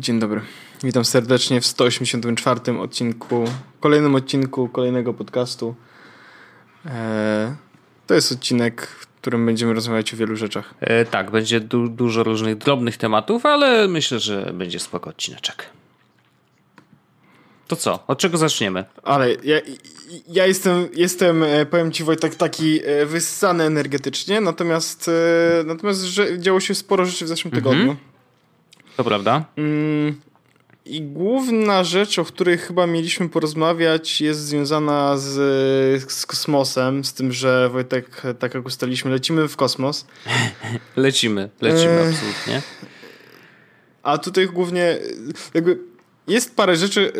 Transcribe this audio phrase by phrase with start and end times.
[0.00, 0.40] Dzień dobry.
[0.84, 3.44] Witam serdecznie w 184 odcinku,
[3.80, 5.74] kolejnym odcinku kolejnego podcastu.
[6.86, 6.92] Eee,
[8.06, 10.74] to jest odcinek, w którym będziemy rozmawiać o wielu rzeczach.
[10.80, 15.66] E, tak, będzie du dużo różnych drobnych tematów, ale myślę, że będzie spoko odcineczek.
[17.68, 18.04] To co?
[18.06, 18.84] Od czego zaczniemy?
[19.02, 19.60] Ale ja,
[20.28, 26.38] ja jestem, jestem, e, powiem ci Wojtek, taki e, wyssany energetycznie, natomiast, e, natomiast że
[26.38, 27.64] działo się sporo rzeczy w zeszłym mhm.
[27.64, 27.96] tygodniu.
[28.96, 29.44] To prawda.
[29.56, 30.20] Mm,
[30.84, 35.32] I główna rzecz, o której chyba mieliśmy porozmawiać, jest związana z,
[36.12, 40.06] z kosmosem, z tym, że Wojtek, tak jak ustaliliśmy, lecimy w kosmos.
[40.96, 42.08] lecimy, lecimy, e...
[42.08, 42.62] absolutnie.
[44.02, 44.98] A tutaj głównie
[45.54, 45.78] jakby
[46.28, 47.12] jest parę rzeczy,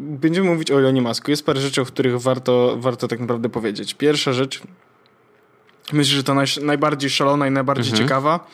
[0.00, 3.94] będziemy mówić o Elonie Masku, jest parę rzeczy, o których warto, warto tak naprawdę powiedzieć.
[3.94, 4.62] Pierwsza rzecz,
[5.92, 8.08] myślę, że to naj, najbardziej szalona i najbardziej mhm.
[8.08, 8.46] ciekawa,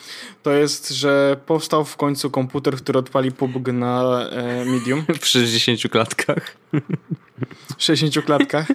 [0.42, 5.04] to jest, że powstał w końcu komputer, który odpali PUBG na e, Medium.
[5.20, 6.56] W 60 klatkach.
[7.78, 8.66] W 60 klatkach,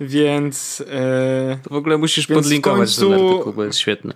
[0.00, 0.84] więc...
[0.90, 4.14] E, to w ogóle musisz podlinkować końcu, ten artykuł, bo jest świetny.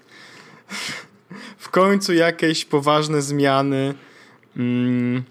[1.59, 3.95] W końcu jakieś poważne zmiany...
[4.57, 5.25] Mm,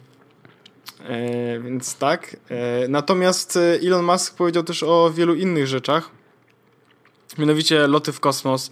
[1.07, 2.35] E, więc tak.
[2.49, 6.09] E, natomiast e, Elon Musk powiedział też o wielu innych rzeczach.
[7.37, 8.71] Mianowicie loty w kosmos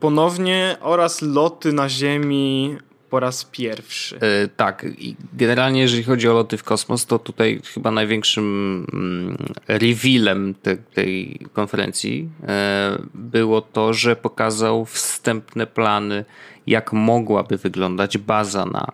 [0.00, 2.76] ponownie oraz loty na Ziemi
[3.12, 4.16] po raz pierwszy.
[4.16, 9.36] E, tak, i generalnie jeżeli chodzi o loty w kosmos, to tutaj chyba największym mm,
[9.68, 16.24] revealem te, tej konferencji e, było to, że pokazał wstępne plany,
[16.66, 18.86] jak mogłaby wyglądać baza na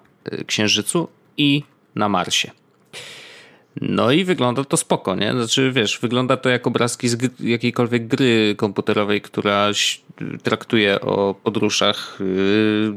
[0.47, 1.63] Księżycu i
[1.95, 2.51] na Marsie.
[3.81, 5.33] No i wygląda to spoko, nie?
[5.33, 9.73] Znaczy, wiesz, wygląda to jak obrazki z jakiejkolwiek gry komputerowej, która
[10.43, 12.95] traktuje o podróżach yy,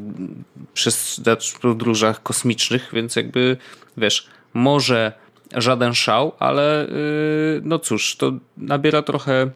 [0.73, 3.57] przez znaczy podróżach kosmicznych, więc jakby,
[3.97, 5.13] wiesz, może
[5.56, 9.50] żaden szał, ale yy, no cóż, to nabiera trochę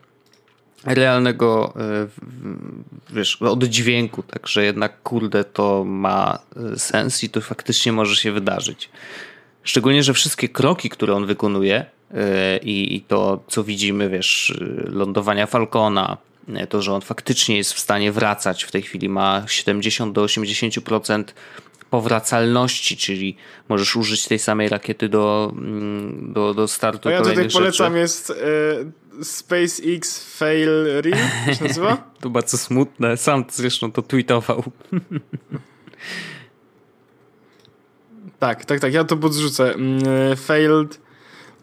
[0.83, 8.15] realnego yy, wiesz, oddźwięku, także jednak kurde to ma yy, sens i to faktycznie może
[8.15, 8.89] się wydarzyć.
[9.65, 16.17] Szczególnie, że wszystkie kroki, które on wykonuje e, i, to, co widzimy, wiesz, lądowania Falcona,
[16.53, 20.25] e, to, że on faktycznie jest w stanie wracać, w tej chwili ma 70 do
[20.25, 21.23] 80%
[21.89, 23.37] powracalności, czyli
[23.69, 27.09] możesz użyć tej samej rakiety do, mm, do, do startu.
[27.09, 27.99] A ja tutaj polecam, rzeczy.
[27.99, 28.29] jest
[29.21, 31.97] e, SpaceX Fail Real, się nazywa?
[32.21, 34.63] to bardzo smutne, sam zresztą to tweetował.
[38.39, 39.73] Tak, tak, tak, ja to podrzucę.
[39.73, 40.99] Mm, e, failed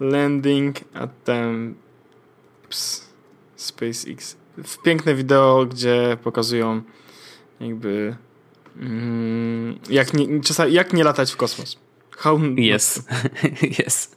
[0.00, 1.82] landing attempts
[3.56, 4.36] SpaceX.
[4.84, 6.82] Piękne wideo, gdzie pokazują
[7.60, 8.16] jakby
[8.76, 11.76] mm, jak nie, czasami, jak nie latać w kosmos.
[12.74, 13.02] Yes,
[13.86, 14.16] yes.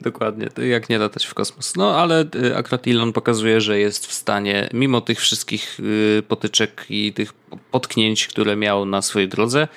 [0.00, 1.76] Dokładnie, jak nie latać w kosmos.
[1.76, 6.86] No ale y, akurat Elon pokazuje, że jest w stanie, mimo tych wszystkich y, potyczek
[6.90, 7.32] i tych
[7.70, 9.68] potknięć, które miał na swojej drodze,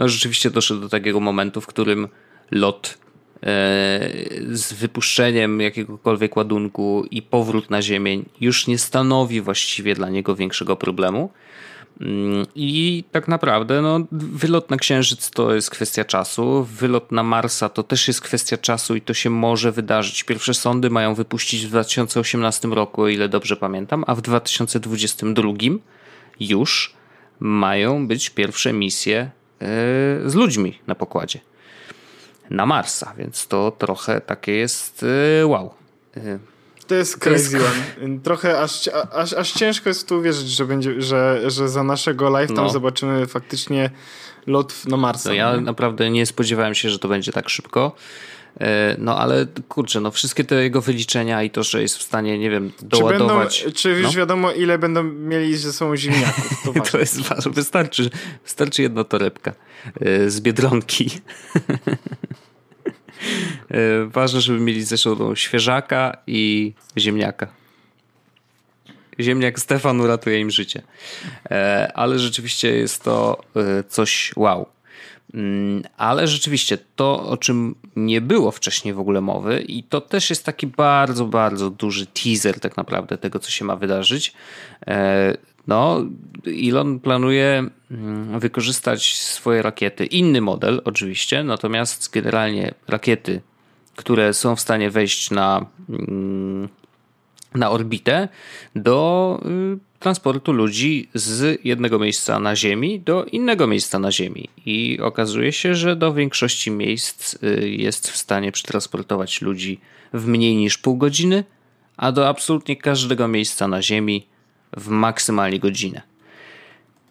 [0.00, 2.08] no rzeczywiście doszedł do takiego momentu, w którym
[2.50, 2.98] lot
[3.34, 3.48] e,
[4.50, 10.76] z wypuszczeniem jakiegokolwiek ładunku i powrót na Ziemię już nie stanowi właściwie dla niego większego
[10.76, 11.30] problemu.
[12.00, 17.68] Mm, I tak naprawdę no, wylot na Księżyc to jest kwestia czasu, wylot na Marsa
[17.68, 20.24] to też jest kwestia czasu i to się może wydarzyć.
[20.24, 25.52] Pierwsze sondy mają wypuścić w 2018 roku, o ile dobrze pamiętam, a w 2022
[26.40, 26.94] już
[27.40, 29.30] mają być pierwsze misje
[30.26, 31.40] z ludźmi na pokładzie.
[32.50, 35.04] Na Marsa, więc to trochę takie jest
[35.42, 35.74] e, wow.
[36.16, 36.38] E,
[36.86, 38.18] to jest crazy one.
[38.18, 42.48] Trochę aż, aż, aż ciężko jest tu uwierzyć, że, będzie, że, że za naszego live
[42.48, 42.70] tam no.
[42.70, 43.90] zobaczymy faktycznie
[44.46, 45.28] lot na Marsa.
[45.28, 47.92] No ja naprawdę nie spodziewałem się, że to będzie tak szybko.
[48.60, 52.38] E, no ale kurczę, no wszystkie te jego wyliczenia i to, że jest w stanie,
[52.38, 53.58] nie wiem, doładować.
[53.58, 54.12] Czy, będą, czy już no?
[54.12, 56.50] wiadomo, ile będą mieli ze sobą ziemniaków?
[56.64, 57.52] To, to jest ważne.
[57.52, 58.10] Wystarczy,
[58.44, 59.52] wystarczy jedna torebka
[60.00, 61.10] e, z biedronki.
[63.70, 67.46] E, ważne, żeby mieli ze sobą świeżaka i ziemniaka.
[69.20, 70.82] Ziemniak Stefan uratuje im życie.
[71.94, 73.42] Ale rzeczywiście jest to
[73.88, 74.66] coś wow.
[75.34, 80.30] Mm, ale rzeczywiście to, o czym nie było wcześniej w ogóle mowy, i to też
[80.30, 84.32] jest taki bardzo, bardzo duży teaser, tak naprawdę, tego, co się ma wydarzyć.
[84.86, 85.36] E,
[85.66, 86.04] no,
[86.68, 93.40] Elon planuje mm, wykorzystać swoje rakiety, inny model oczywiście, natomiast generalnie rakiety,
[93.96, 96.68] które są w stanie wejść na, mm,
[97.54, 98.28] na orbitę
[98.76, 99.40] do
[99.74, 104.48] y, transportu ludzi z jednego miejsca na Ziemi do innego miejsca na Ziemi.
[104.66, 109.80] I okazuje się, że do większości miejsc y, jest w stanie przetransportować ludzi
[110.12, 111.44] w mniej niż pół godziny,
[111.96, 114.26] a do absolutnie każdego miejsca na Ziemi
[114.76, 116.02] w maksymalnie godzinę.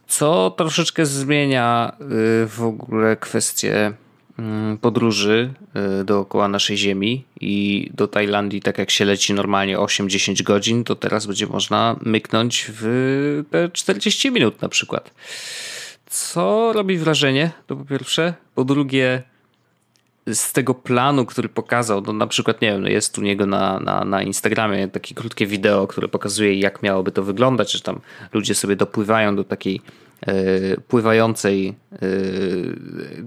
[0.07, 3.93] Co troszeczkę zmienia y, w ogóle kwestię
[4.81, 5.53] podróży
[6.01, 10.95] y, dookoła naszej Ziemi i do Tajlandii, tak jak się leci normalnie 8-10 godzin, to
[10.95, 15.11] teraz będzie można myknąć w te 40 minut na przykład.
[16.05, 18.33] Co robi wrażenie, to po pierwsze.
[18.55, 19.23] Po drugie,
[20.33, 23.79] z tego planu, który pokazał, no na przykład, nie wiem, no jest u niego na,
[23.79, 28.01] na, na Instagramie takie krótkie wideo, które pokazuje, jak miałoby to wyglądać, że tam
[28.33, 29.81] ludzie sobie dopływają do takiej
[30.87, 31.97] pływającej e,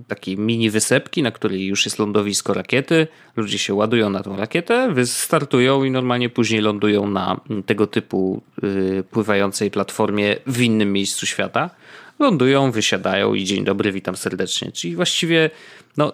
[0.09, 3.07] takiej mini wysepki, na której już jest lądowisko rakiety.
[3.37, 9.03] Ludzie się ładują na tą rakietę, startują i normalnie później lądują na tego typu e,
[9.03, 11.71] pływającej platformie w innym miejscu świata.
[12.19, 14.73] Lądują, wysiadają i dzień dobry, witam serdecznie.
[14.73, 15.51] Czyli właściwie
[15.97, 16.13] no,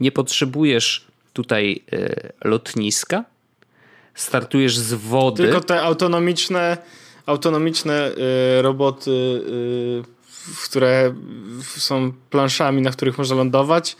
[0.00, 3.24] nie potrzebujesz tutaj e, lotniska,
[4.14, 5.42] startujesz z wody.
[5.42, 6.76] Tylko te autonomiczne,
[7.26, 8.10] autonomiczne
[8.58, 9.10] e, roboty,
[10.10, 10.13] e,
[10.64, 11.14] które
[11.60, 13.96] są planszami, na których można lądować.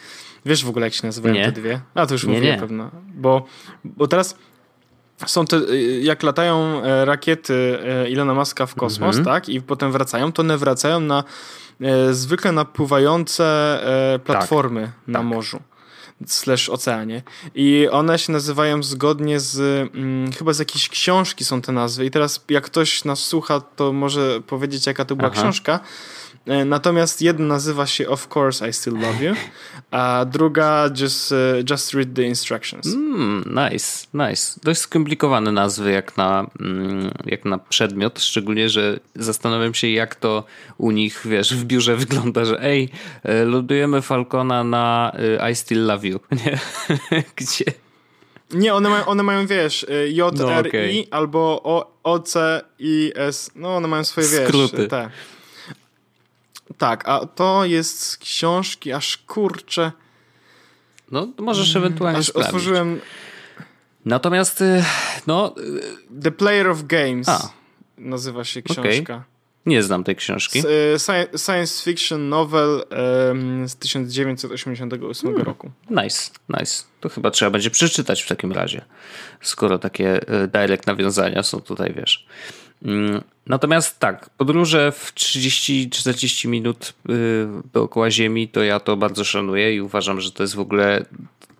[0.47, 1.45] Wiesz w ogóle, jak się nazywają nie.
[1.45, 1.81] te dwie?
[1.95, 2.91] A, to już nie, mówię pewno.
[3.15, 3.47] Bo,
[3.85, 4.37] bo teraz
[5.27, 5.61] są te,
[6.01, 9.25] jak latają rakiety Ilona Maska w kosmos, mhm.
[9.25, 9.49] tak?
[9.49, 11.25] I potem wracają, to one wracają na
[12.11, 13.79] zwykle na pływające
[14.25, 15.29] platformy tak, na tak.
[15.29, 15.61] morzu
[16.27, 17.23] slash oceanie.
[17.55, 19.57] I one się nazywają zgodnie z,
[19.93, 22.07] hmm, chyba z jakiejś książki są te nazwy.
[22.07, 25.43] I teraz jak ktoś nas słucha, to może powiedzieć jaka to była Aha.
[25.43, 25.81] książka.
[26.47, 29.35] E, natomiast jedna nazywa się Of Course I Still Love You,
[29.91, 32.87] a druga Just, uh, just Read the Instructions.
[32.87, 34.61] Mm, nice, nice.
[34.63, 40.45] Dość skomplikowane nazwy jak na, mm, jak na przedmiot, szczególnie, że zastanawiam się jak to
[40.79, 42.89] u nich, wiesz, w biurze wygląda, że ej,
[43.23, 45.17] e, lodujemy Falcona na
[45.51, 46.59] I Still Love You, nie?
[47.37, 47.65] Gdzie?
[48.51, 50.93] Nie, one mają, one mają wiesz, J, no, R, okay.
[50.93, 53.51] I albo O, O, C, I, S.
[53.55, 54.89] No, one mają swoje, wiesz, Skróty.
[54.89, 55.11] te.
[56.79, 59.93] Tak, a to jest z książki, aż kurczę.
[61.11, 62.49] No, możesz mm, ewentualnie aż sprawdzić.
[62.49, 63.01] otworzyłem.
[64.05, 64.85] Natomiast, y,
[65.27, 65.55] no.
[65.59, 67.51] Y, The Player of Games a.
[67.99, 69.15] nazywa się książka.
[69.15, 69.21] Okay.
[69.67, 70.59] Nie znam tej książki.
[70.59, 70.99] Y,
[71.39, 72.85] science fiction novel
[73.67, 75.47] z 1988 hmm.
[75.47, 75.71] roku.
[75.91, 76.85] Nice, nice.
[77.01, 78.85] To chyba trzeba będzie przeczytać w takim razie,
[79.41, 80.21] skoro takie
[80.53, 82.27] direct nawiązania są tutaj, wiesz.
[82.83, 89.75] Mm, natomiast tak, podróże w 30-40 minut y, dookoła Ziemi, to ja to bardzo szanuję
[89.75, 91.05] i uważam, że to jest w ogóle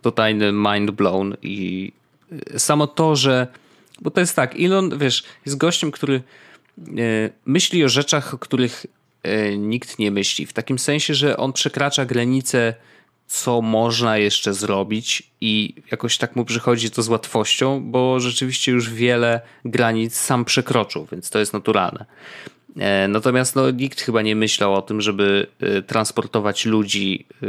[0.01, 1.91] totalny mind blown i
[2.55, 3.47] y, samo to, że
[4.01, 6.21] bo to jest tak, Elon, wiesz, jest gościem, który
[6.77, 8.85] y, myśli o rzeczach, o których
[9.57, 10.45] nikt nie myśli.
[10.45, 12.73] W takim sensie, że on przekracza granice
[13.27, 18.89] co można jeszcze zrobić i jakoś tak mu przychodzi to z łatwością, bo rzeczywiście już
[18.89, 22.05] wiele granic sam przekroczył, więc to jest naturalne.
[22.79, 27.47] E, natomiast no, nikt chyba nie myślał o tym, żeby e, transportować ludzi e,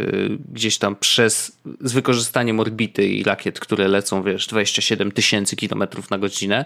[0.53, 6.19] gdzieś tam przez, z wykorzystaniem orbity i rakiet, które lecą, wiesz, 27 tysięcy kilometrów na
[6.19, 6.65] godzinę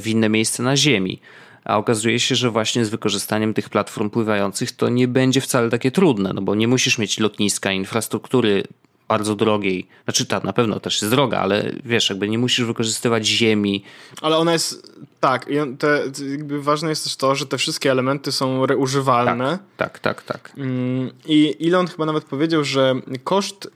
[0.00, 1.20] w inne miejsce na Ziemi
[1.64, 5.90] a okazuje się, że właśnie z wykorzystaniem tych platform pływających to nie będzie wcale takie
[5.90, 8.62] trudne, no bo nie musisz mieć lotniska, infrastruktury
[9.08, 9.86] bardzo drogiej.
[10.04, 13.84] Znaczy ta na pewno też jest droga, ale wiesz, jakby nie musisz wykorzystywać ziemi.
[14.20, 15.46] Ale ona jest, tak,
[15.78, 19.58] te, jakby ważne jest też to, że te wszystkie elementy są reużywalne.
[19.76, 20.42] Tak, tak, tak.
[20.42, 20.58] tak.
[20.58, 22.94] Mm, I Elon chyba nawet powiedział, że
[23.24, 23.70] koszt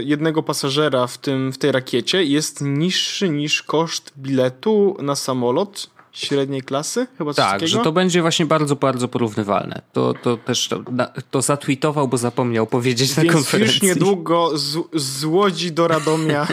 [0.00, 6.62] jednego pasażera w, tym, w tej rakiecie jest niższy niż koszt biletu na samolot średniej
[6.62, 7.06] klasy?
[7.18, 7.78] Chyba coś tak, takiego?
[7.78, 9.82] że to będzie właśnie bardzo, bardzo porównywalne.
[9.92, 10.82] To, to też to,
[11.30, 13.88] to zatweetował, bo zapomniał powiedzieć Więc na konferencji.
[13.88, 16.46] już niedługo z, z Łodzi do Radomia.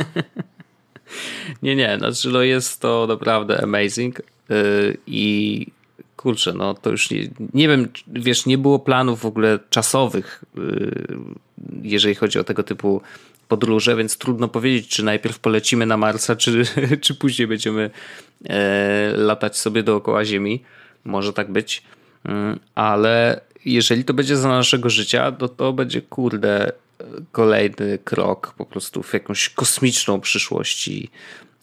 [1.63, 5.67] nie, nie, znaczy no jest to naprawdę amazing yy, i
[6.15, 11.17] kurczę, no to już nie, nie wiem, wiesz, nie było planów w ogóle czasowych, yy,
[11.81, 13.01] jeżeli chodzi o tego typu
[13.53, 16.63] podróże, więc trudno powiedzieć, czy najpierw polecimy na Marsa, czy,
[17.03, 17.89] czy później będziemy
[18.49, 20.63] e, latać sobie dookoła Ziemi.
[21.05, 21.83] Może tak być.
[22.25, 26.71] Mm, ale jeżeli to będzie za naszego życia, to to będzie kurde
[27.31, 30.87] kolejny krok po prostu w jakąś kosmiczną przyszłość.
[30.87, 31.09] I,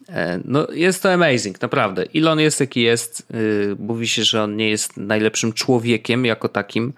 [0.09, 2.05] e, no, jest to amazing, naprawdę.
[2.15, 3.27] Elon jest jaki jest.
[3.35, 6.93] Y, mówi się, że on nie jest najlepszym człowiekiem jako takim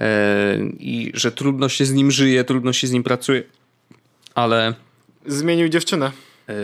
[0.00, 3.42] e, i że trudno się z nim żyje, trudno się z nim pracuje
[4.36, 4.74] ale...
[5.26, 6.12] Zmienił dziewczynę.
[6.48, 6.54] Yy,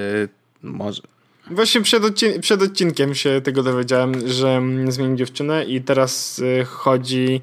[0.62, 1.02] może...
[1.50, 7.40] Właśnie przed, odcin przed, odcinkiem się tego dowiedziałem, że zmienił dziewczynę i teraz y, chodzi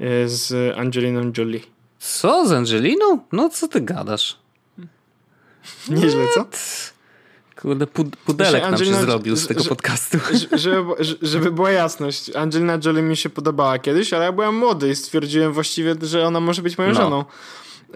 [0.00, 1.60] y, z Angeliną Jolie.
[1.98, 3.18] Co z Angeliną?
[3.32, 4.38] No co ty gadasz?
[5.88, 6.46] Nieźle, co?
[7.60, 7.86] Kurde,
[8.24, 10.18] pudelek nam się zrobił z tego podcastu.
[10.52, 14.96] Żeby, żeby była jasność, Angelina Jolie mi się podobała kiedyś, ale ja byłem młody i
[14.96, 16.96] stwierdziłem właściwie, że ona może być moją no.
[16.96, 17.24] żoną.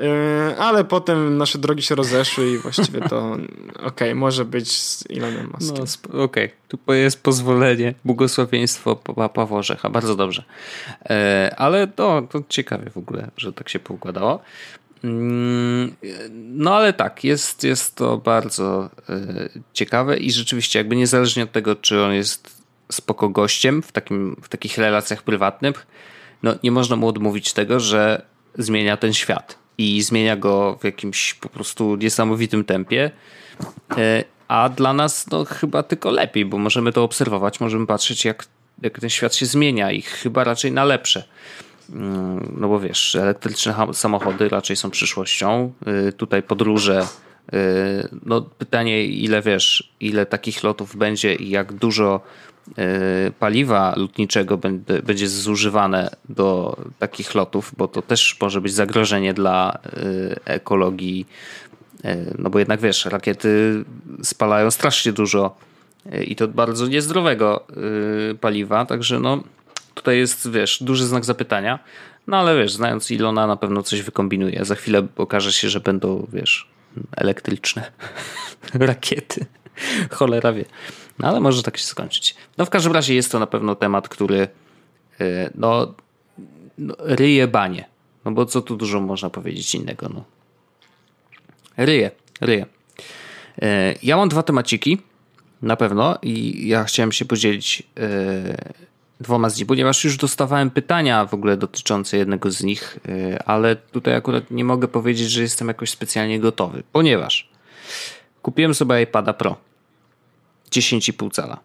[0.01, 3.31] E, ale potem nasze drogi się rozeszły i właściwie to
[3.75, 5.85] okej, okay, może być z Elonem Muskiem.
[6.13, 6.79] No, okej, okay.
[6.87, 8.97] tu jest pozwolenie, błogosławieństwo
[9.35, 10.45] Pawła Orzecha, bardzo dobrze.
[11.11, 14.43] E, ale to, to ciekawie w ogóle, że tak się poukładało.
[15.05, 15.97] Mm,
[16.33, 21.77] no ale tak, jest, jest to bardzo e, ciekawe i rzeczywiście jakby niezależnie od tego,
[21.77, 25.87] czy on jest spoko gościem w, takim, w takich relacjach prywatnych,
[26.43, 28.23] no nie można mu odmówić tego, że
[28.59, 33.11] zmienia ten świat i zmienia go w jakimś po prostu niesamowitym tempie.
[33.97, 38.45] E, a dla nas no chyba tylko lepiej, bo możemy to obserwować, możemy patrzeć jak,
[38.83, 41.25] jak ten świat się zmienia i chyba raczej na lepsze.
[41.91, 45.73] Mm, no bo wiesz, elektryczne samochody raczej są przyszłością.
[46.09, 47.07] Y, tutaj podróże.
[47.55, 52.21] Y, no pytanie, ile wiesz, ile takich lotów będzie i jak dużo
[53.38, 54.59] paliwa lotniczego
[55.04, 59.78] będzie zużywane do takich lotów, bo to też może być zagrożenie dla
[60.45, 61.26] ekologii.
[62.38, 63.85] No bo jednak wiesz, rakiety
[64.23, 65.57] spalają strasznie dużo
[66.26, 67.66] i to bardzo niezdrowego
[68.40, 69.42] paliwa, także no
[69.95, 71.78] tutaj jest, wiesz, duży znak zapytania.
[72.26, 74.64] No ale wiesz, znając Ilona na pewno coś wykombinuje.
[74.64, 76.69] Za chwilę okaże się, że będą, wiesz,
[77.16, 77.92] elektryczne
[78.75, 79.47] rakiety.
[80.11, 80.64] Cholera wie.
[81.23, 82.35] No ale może tak się skończyć.
[82.59, 84.49] No w każdym razie jest to na pewno temat, który
[85.21, 85.95] y, no,
[86.79, 87.85] no ryje banie.
[88.25, 90.25] No bo co tu dużo można powiedzieć innego, no.
[91.76, 92.11] Ryje,
[92.41, 92.67] ryje.
[93.62, 93.67] Y,
[94.02, 94.99] ja mam dwa temaciki,
[95.62, 98.73] na pewno, i ja chciałem się podzielić y,
[99.21, 102.99] dwoma z nich, ponieważ już dostawałem pytania w ogóle dotyczące jednego z nich,
[103.47, 107.49] ale tutaj akurat nie mogę powiedzieć, że jestem jakoś specjalnie gotowy, ponieważ
[108.43, 109.57] kupiłem sobie iPada Pro
[110.73, 111.59] 10,5 cala.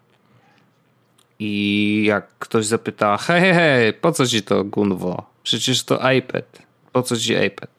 [1.38, 5.22] I jak ktoś zapyta, hej, hej, po co ci to gunwo?
[5.42, 6.62] Przecież to iPad.
[6.92, 7.70] Po co ci iPad?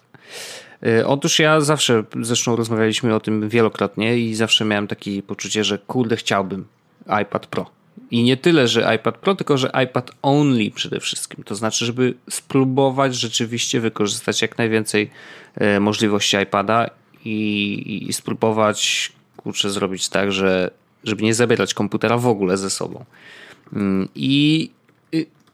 [0.88, 5.78] Y, otóż ja zawsze, zresztą rozmawialiśmy o tym wielokrotnie i zawsze miałem takie poczucie, że
[5.78, 6.66] kurde chciałbym
[7.22, 7.66] iPad Pro.
[8.12, 11.44] I nie tyle, że iPad Pro, tylko że iPad only przede wszystkim.
[11.44, 15.10] To znaczy, żeby spróbować rzeczywiście wykorzystać jak najwięcej
[15.56, 16.90] e, możliwości iPada
[17.26, 20.72] i, i spróbować kurczę zrobić tak, że
[21.04, 23.06] żeby nie zabierać komputera w ogóle ze sobą.
[23.74, 24.70] Mm, I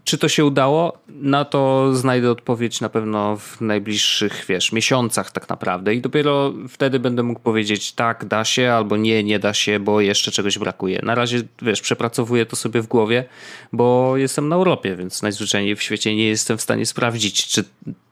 [0.05, 0.97] czy to się udało?
[1.07, 6.99] Na to znajdę odpowiedź na pewno w najbliższych, wiesz, miesiącach tak naprawdę i dopiero wtedy
[6.99, 10.99] będę mógł powiedzieć tak, da się, albo nie, nie da się, bo jeszcze czegoś brakuje.
[11.03, 13.25] Na razie, wiesz, przepracowuję to sobie w głowie,
[13.73, 17.63] bo jestem na Europie, więc najzwyczajniej w świecie nie jestem w stanie sprawdzić, czy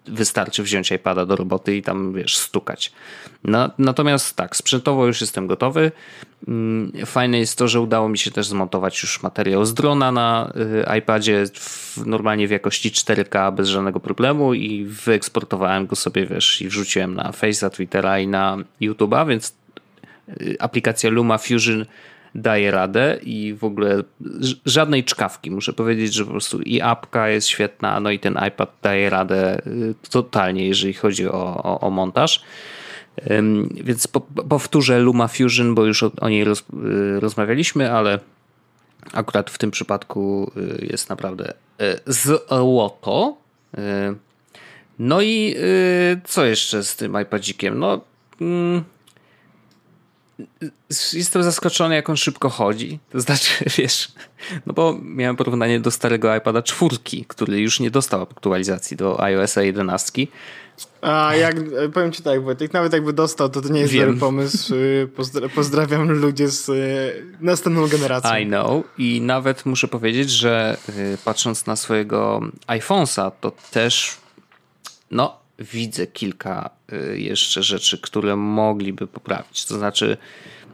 [0.07, 2.91] wystarczy wziąć iPada do roboty i tam, wiesz, stukać.
[3.43, 5.91] Na, natomiast tak, sprzętowo już jestem gotowy.
[6.47, 10.53] Mm, fajne jest to, że udało mi się też zmontować już materiał z drona na
[10.91, 16.61] y, iPadzie w, normalnie w jakości 4K bez żadnego problemu i wyeksportowałem go sobie, wiesz,
[16.61, 19.55] i wrzuciłem na Face'a, Twittera i na YouTube'a, więc
[20.41, 21.85] y, aplikacja Luma Fusion
[22.35, 24.03] daje radę i w ogóle
[24.65, 25.51] żadnej czkawki.
[25.51, 29.61] Muszę powiedzieć, że po prostu i apka jest świetna, no i ten iPad daje radę
[29.67, 32.43] y, totalnie, jeżeli chodzi o, o, o montaż.
[33.73, 38.19] Więc po, powtórzę Luma Fusion, bo już o, o niej roz, y, rozmawialiśmy, ale
[39.13, 41.53] akurat w tym przypadku y, jest naprawdę
[42.07, 43.37] złoto.
[44.99, 45.55] No i
[46.23, 47.79] co jeszcze z tym iPadzikiem?
[47.79, 48.01] No
[48.41, 48.83] mm,
[51.13, 52.99] jestem zaskoczony, jak on szybko chodzi.
[53.11, 54.11] To znaczy, wiesz,
[54.65, 59.55] no bo miałem porównanie do starego iPada czwórki, który już nie dostał aktualizacji do iOS
[59.55, 60.27] 11.
[61.01, 61.55] A jak,
[61.93, 64.05] powiem ci tak, Wojtek, nawet jakby dostał, to to nie jest Wiem.
[64.05, 64.75] dobry pomysł.
[64.75, 68.37] Y, pozdra pozdrawiam ludzie z y, następną generacją.
[68.37, 68.83] I know.
[68.97, 74.17] I nawet muszę powiedzieć, że y, patrząc na swojego iPhone'a, to też
[75.11, 79.65] no, widzę kilka y, jeszcze rzeczy, które mogliby poprawić.
[79.65, 80.17] To znaczy,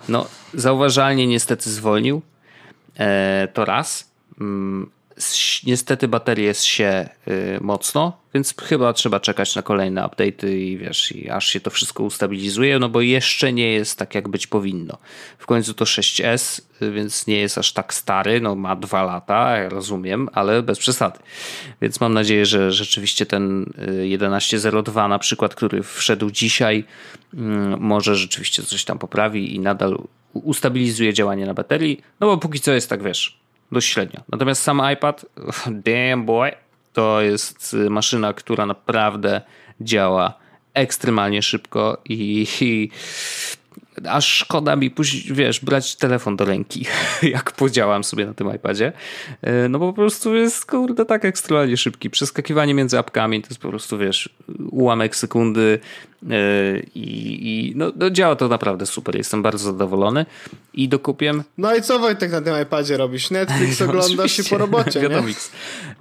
[0.09, 2.21] no, zauważalnie niestety zwolnił.
[2.99, 4.09] E, to raz.
[5.65, 11.29] Niestety baterie się y, mocno, więc chyba trzeba czekać na kolejne update'y i wiesz, i
[11.29, 14.97] aż się to wszystko ustabilizuje, no bo jeszcze nie jest tak, jak być powinno.
[15.37, 19.69] W końcu to 6S, y, więc nie jest aż tak stary, no ma dwa lata,
[19.69, 21.19] rozumiem, ale bez przesady.
[21.81, 23.65] Więc mam nadzieję, że rzeczywiście ten
[24.03, 26.85] 11.02 y, na przykład, który wszedł dzisiaj,
[27.33, 29.97] mm, może rzeczywiście coś tam poprawi i nadal
[30.33, 33.39] ustabilizuje działanie na baterii, no bo póki co jest tak, wiesz,
[33.71, 34.19] dość średnio.
[34.31, 35.25] Natomiast sam iPad,
[35.85, 36.51] damn boy,
[36.93, 39.41] to jest maszyna, która naprawdę
[39.81, 40.33] działa
[40.73, 42.89] ekstremalnie szybko i, i
[44.07, 46.85] aż szkoda mi później, wiesz, brać telefon do ręki,
[47.21, 48.91] jak podziałam sobie na tym iPadzie.
[49.41, 52.09] E, no bo po prostu jest, kurde, tak ekstremalnie szybki.
[52.09, 54.29] Przeskakiwanie między apkami to jest po prostu, wiesz,
[54.71, 55.79] ułamek sekundy
[56.95, 59.15] i, i no, no, działa to naprawdę super.
[59.15, 60.25] Jestem bardzo zadowolony
[60.73, 61.43] i dokupiłem...
[61.57, 63.31] No i co Wojtek na tym iPadzie robisz?
[63.31, 65.23] Netflix no, oglądasz i po robocie, nie?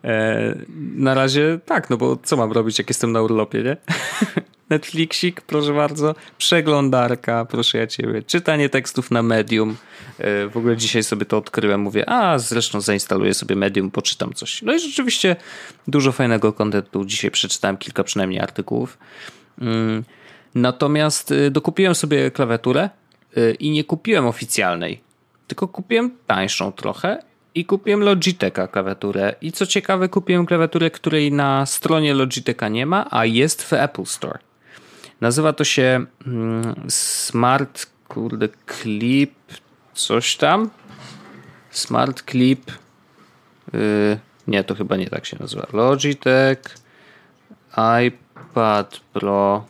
[0.04, 0.54] E,
[0.94, 3.76] na razie tak, no bo co mam robić, jak jestem na urlopie, nie?
[4.70, 9.76] Netflixik, proszę bardzo, przeglądarka, proszę ja ciebie, czytanie tekstów na Medium.
[10.18, 14.62] E, w ogóle dzisiaj sobie to odkryłem, mówię, a zresztą zainstaluję sobie Medium, poczytam coś.
[14.62, 15.36] No i rzeczywiście
[15.88, 17.04] dużo fajnego kontentu.
[17.04, 18.98] Dzisiaj przeczytałem kilka przynajmniej artykułów.
[19.60, 20.04] Mm,
[20.54, 22.90] natomiast e, dokupiłem sobie klawiaturę
[23.36, 25.00] e, i nie kupiłem oficjalnej,
[25.46, 27.22] tylko kupiłem tańszą trochę
[27.54, 29.34] i kupiłem Logitecha klawiaturę.
[29.40, 34.04] I co ciekawe, kupiłem klawiaturę, której na stronie Logitecha nie ma, a jest w Apple
[34.04, 34.38] Store.
[35.20, 39.34] Nazywa to się mm, Smart kurde Clip
[39.94, 40.70] coś tam.
[41.70, 42.72] Smart Clip
[43.72, 45.66] yy, nie, to chyba nie tak się nazywa.
[45.72, 46.58] Logitech
[48.06, 48.27] iPad
[49.12, 49.64] Pro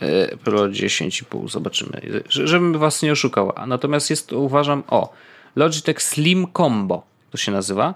[0.00, 3.52] yy, Pro 10,5 zobaczymy, żebym was nie oszukał.
[3.66, 5.12] Natomiast jest to uważam, o
[5.56, 7.94] Logitech Slim Combo to się nazywa.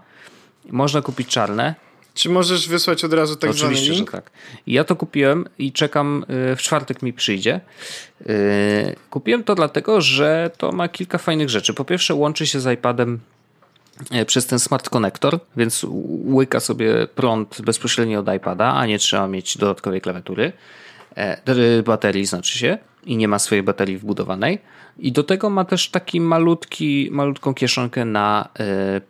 [0.70, 1.74] Można kupić czarne,
[2.16, 4.10] czy możesz wysłać od razu tak Oczywiście, zwany link?
[4.10, 4.30] że tak.
[4.66, 7.60] Ja to kupiłem i czekam, y, w czwartek mi przyjdzie.
[8.20, 11.74] Y, kupiłem to dlatego, że to ma kilka fajnych rzeczy.
[11.74, 13.20] Po pierwsze łączy się z iPadem
[14.26, 15.86] przez ten smart connector, więc
[16.24, 20.52] łyka sobie prąd bezpośrednio od iPada, a nie trzeba mieć dodatkowej klawiatury.
[21.16, 24.58] E, baterii znaczy się i nie ma swojej baterii wbudowanej.
[24.98, 28.48] I do tego ma też taki malutki, malutką kieszonkę na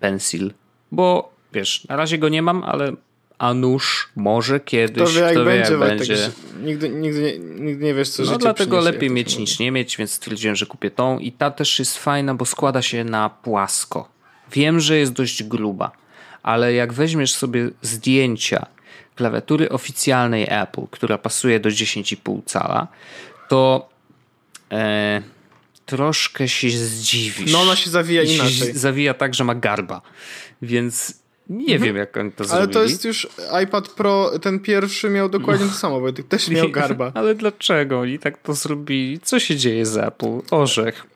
[0.01, 0.53] pensil,
[0.93, 2.93] bo wiesz, na razie go nie mam, ale
[3.39, 6.31] a nuż może kiedyś, to wie, jak kto będzie, jak będzie.
[6.65, 9.97] nigdy, nigdy, nie, nigdy nie wiesz, co No życie dlatego lepiej mieć niż nie mieć,
[9.97, 14.16] więc stwierdziłem, że kupię tą i ta też jest fajna, bo składa się na płasko.
[14.53, 15.91] Wiem, że jest dość gruba,
[16.43, 18.67] ale jak weźmiesz sobie zdjęcia
[19.15, 22.89] klawiatury oficjalnej Apple, która pasuje do 10,5 cala,
[23.49, 23.89] to
[24.73, 25.23] e,
[25.87, 27.53] troszkę się zdziwisz.
[27.53, 28.53] No ona się zawija inaczej.
[28.53, 30.03] Się zawija tak, że ma garba.
[30.63, 31.15] Więc
[31.51, 31.83] nie mhm.
[31.83, 32.65] wiem, jak oni to zrobili.
[32.65, 33.29] Ale to jest już
[33.65, 37.13] iPad Pro, ten pierwszy miał dokładnie to samo, bo też miał garba.
[37.15, 39.21] Ale dlaczego oni tak to zrobili?
[39.21, 40.41] Co się dzieje z Apple?
[40.51, 41.07] Orzech.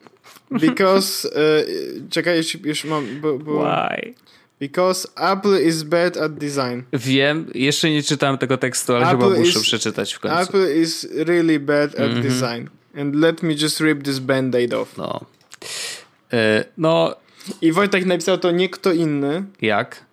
[0.51, 3.21] Because, y, czekaj, już, już mam...
[3.21, 4.13] Bo, bo, Why?
[4.59, 6.81] Because Apple is bad at design.
[6.93, 10.37] Wiem, jeszcze nie czytałem tego tekstu, ale Apple chyba muszę is, przeczytać w końcu.
[10.37, 12.21] Apple is really bad at mm -hmm.
[12.21, 12.69] design.
[13.01, 14.97] And let me just rip this band-aid off.
[14.97, 15.25] No.
[16.33, 17.15] E, no,
[17.61, 19.43] i Wojtek napisał to nie kto inny.
[19.61, 20.05] Jak?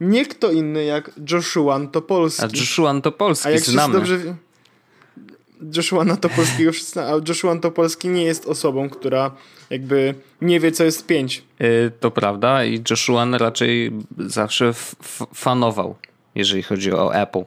[0.00, 2.44] Nie kto inny jak Joshua Topolski.
[2.44, 3.94] A Joshua Topolski, A jak znamy.
[3.94, 4.18] dobrze
[5.76, 9.30] Joshua Topolskiego wszyscy a Joshua Topolski nie jest osobą, która
[9.70, 11.44] jakby nie wie, co jest pięć.
[11.58, 14.72] Yy, to prawda i Joshua raczej zawsze
[15.34, 15.96] fanował,
[16.34, 17.42] jeżeli chodzi o Apple.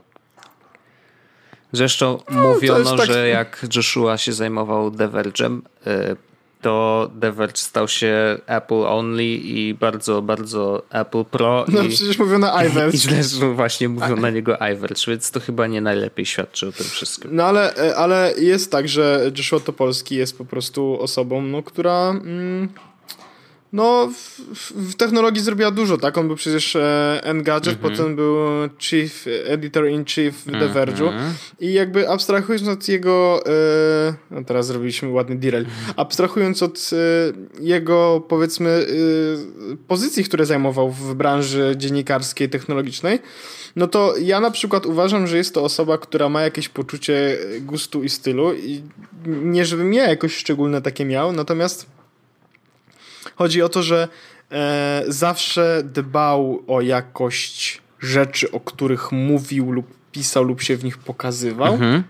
[1.71, 3.07] Zresztą no, mówiono, tak...
[3.07, 6.15] że jak Joshua się zajmował Diverge'em, yy,
[6.65, 11.65] to The Verge stał się Apple Only i bardzo, bardzo Apple Pro.
[11.67, 12.97] No i, przecież mówią na iVerge.
[12.97, 17.31] I właśnie mówią na niego iVerge, więc to chyba nie najlepiej świadczy o tym wszystkim.
[17.33, 22.09] No ale, ale jest tak, że Joshua Topolski jest po prostu osobą, no, która...
[22.09, 22.69] Mm,
[23.75, 24.39] no, w,
[24.71, 26.17] w, technologii zrobiła dużo, tak?
[26.17, 27.97] On był przecież e, Engadget, mm -hmm.
[27.97, 28.37] potem był
[28.79, 30.73] chief, editor-in-chief w The mhm.
[30.73, 31.11] Verge'u
[31.59, 38.23] i jakby abstrahując od jego e, no teraz zrobiliśmy ładny derail, abstrahując od e, jego
[38.29, 43.19] powiedzmy e, pozycji, które zajmował w branży dziennikarskiej, technologicznej,
[43.75, 48.03] no to ja na przykład uważam, że jest to osoba, która ma jakieś poczucie gustu
[48.03, 48.81] i stylu i
[49.25, 51.95] nie żebym ja jakoś szczególne takie miał, natomiast
[53.35, 54.07] Chodzi o to, że
[54.51, 60.97] e, zawsze dbał o jakość rzeczy, o których mówił lub pisał lub się w nich
[60.97, 61.73] pokazywał.
[61.73, 62.03] Mhm.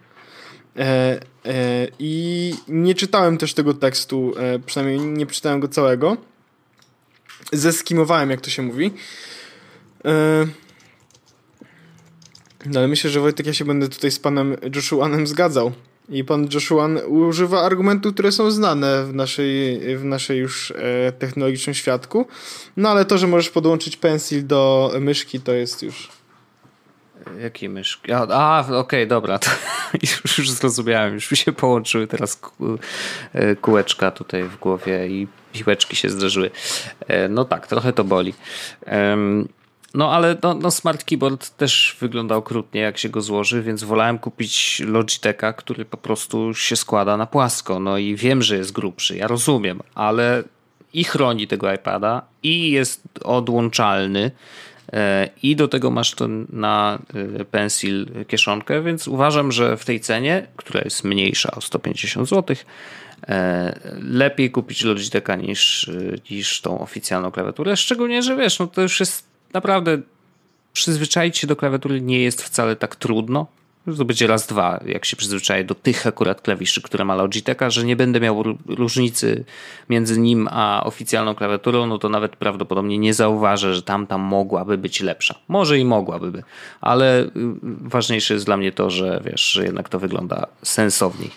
[0.78, 6.18] E, e, I nie czytałem też tego tekstu, e, przynajmniej nie czytałem go całego.
[7.54, 8.94] Zeskimowałem, jak to się mówi.
[10.06, 10.46] E,
[12.66, 15.72] no ale myślę, że Wojtek, ja się będę tutaj z panem Joshuanem zgadzał.
[16.10, 21.74] I pan Joshua używa argumentów, które są znane w naszej, w naszej już e, technologicznym
[21.74, 22.28] świadku.
[22.78, 26.10] No ale to, że możesz podłączyć pensil do myszki, to jest już.
[27.42, 28.12] Jakiej myszki?
[28.12, 29.40] A, a okej, okay, dobra.
[29.40, 29.50] To
[30.24, 31.14] już, już zrozumiałem.
[31.14, 32.42] Już mi się połączyły teraz
[33.34, 36.52] e, kółeczka tutaj w głowie i piłeczki się zdarzyły.
[37.08, 38.34] E, no tak, trochę to boli.
[39.96, 44.20] No ale no, no, Smart Keyboard też wygląda okrutnie, jak się go złoży, więc wolałem
[44.20, 47.80] kupić Logitecha, który po prostu się składa na płasko.
[47.80, 50.44] No i wiem, że jest grubszy, ja rozumiem, ale
[50.94, 54.32] i chroni tego iPada, i jest odłączalny,
[54.94, 57.00] e, i do tego masz to na
[57.40, 62.56] e, Pencil kieszonkę, więc uważam, że w tej cenie, która jest mniejsza o 150 zł,
[63.28, 65.92] e, lepiej kupić Logitecha niż,
[66.32, 67.78] niż tą oficjalną klawiaturę.
[67.78, 69.98] Szczególnie, że wiesz, no to już jest naprawdę
[70.74, 73.48] przyzwyczaić się do klawiatury nie jest wcale tak trudno.
[73.98, 77.86] To będzie raz, dwa, jak się przyzwyczaję do tych akurat klawiszy, które ma Logitecha, że
[77.86, 79.46] nie będę miał różnicy
[79.90, 85.02] między nim a oficjalną klawiaturą, no to nawet prawdopodobnie nie zauważę, że tamta mogłaby być
[85.02, 85.36] lepsza.
[85.48, 86.44] Może i mogłaby,
[86.82, 87.30] ale y,
[87.82, 91.32] ważniejsze jest dla mnie to, że wiesz, że jednak to wygląda sensowniej.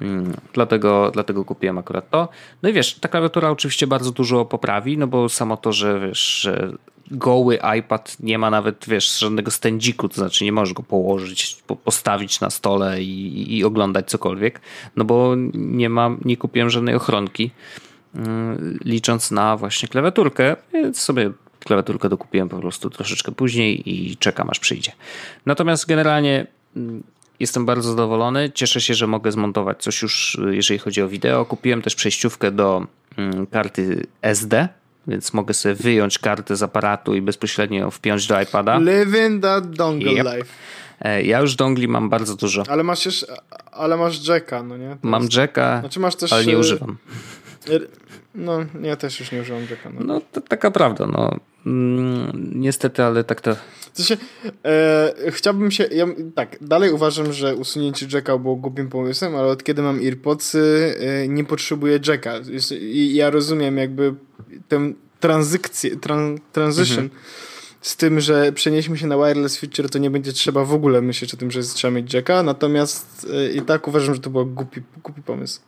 [0.00, 2.28] Mm, dlatego, dlatego kupiłem akurat to.
[2.62, 6.40] No i wiesz, ta klawiatura oczywiście bardzo dużo poprawi, no bo samo to, że wiesz,
[6.40, 6.72] że
[7.10, 12.40] goły iPad nie ma nawet, wiesz, żadnego stędziku, to znaczy nie możesz go położyć, postawić
[12.40, 14.60] na stole i, i oglądać cokolwiek,
[14.96, 17.50] no bo nie mam, nie kupiłem żadnej ochronki,
[18.14, 24.50] mm, licząc na właśnie klawiaturkę, więc sobie klawiaturkę dokupiłem po prostu troszeczkę później i czekam
[24.50, 24.92] aż przyjdzie.
[25.46, 27.02] Natomiast generalnie mm,
[27.40, 28.50] jestem bardzo zadowolony.
[28.54, 31.44] Cieszę się, że mogę zmontować coś już, jeżeli chodzi o wideo.
[31.44, 34.68] Kupiłem też przejściówkę do mm, karty SD,
[35.06, 38.78] więc mogę sobie wyjąć kartę z aparatu i bezpośrednio wpiąć do iPada.
[38.78, 40.26] Living that dongle yep.
[40.26, 40.52] life.
[41.00, 42.62] E, ja już dongli mam bardzo dużo.
[42.68, 43.26] Ale masz jeszcze,
[43.72, 44.90] ale masz jacka, no nie?
[44.90, 45.36] To mam jest...
[45.36, 46.96] jacka, znaczy masz też, ale nie e, używam.
[48.34, 49.90] No, ja też już nie używam jacka.
[49.90, 51.36] No, no to taka prawda, no.
[51.68, 53.56] Mm, niestety, ale tak to...
[54.64, 55.84] E, chciałbym się...
[55.84, 60.94] Ja, tak, dalej uważam, że usunięcie jacka było głupim pomysłem, ale od kiedy mam AirPodsy
[61.00, 62.34] e, nie potrzebuję jacka.
[62.80, 64.14] I ja rozumiem jakby
[64.68, 67.22] tę tranzycję, tran, transition mhm.
[67.80, 71.34] z tym, że przenieśmy się na wireless feature, to nie będzie trzeba w ogóle myśleć
[71.34, 74.82] o tym, że trzeba mieć jacka, natomiast e, i tak uważam, że to był głupi,
[75.02, 75.60] głupi pomysł.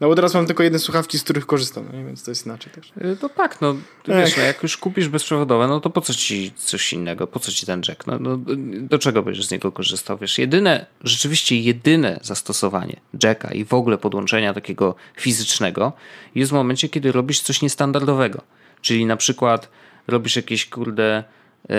[0.00, 2.72] No bo teraz mam tylko jedne słuchawki, z których korzystam, no, więc to jest inaczej
[2.72, 2.92] też.
[3.20, 3.74] To tak, no
[4.08, 7.52] wiesz, no, jak już kupisz bezprzewodowe, no to po co ci coś innego, po co
[7.52, 8.06] ci ten jack?
[8.06, 8.38] No, no,
[8.80, 10.18] do czego będziesz z niego korzystał?
[10.18, 15.92] Wiesz, jedyne, rzeczywiście jedyne zastosowanie jacka i w ogóle podłączenia takiego fizycznego
[16.34, 18.42] jest w momencie, kiedy robisz coś niestandardowego.
[18.80, 19.68] Czyli na przykład
[20.06, 21.24] robisz jakieś kurde
[21.68, 21.74] yy,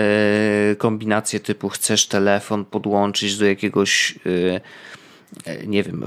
[0.76, 4.60] kombinacje typu chcesz telefon podłączyć do jakiegoś E,
[5.66, 6.04] nie wiem,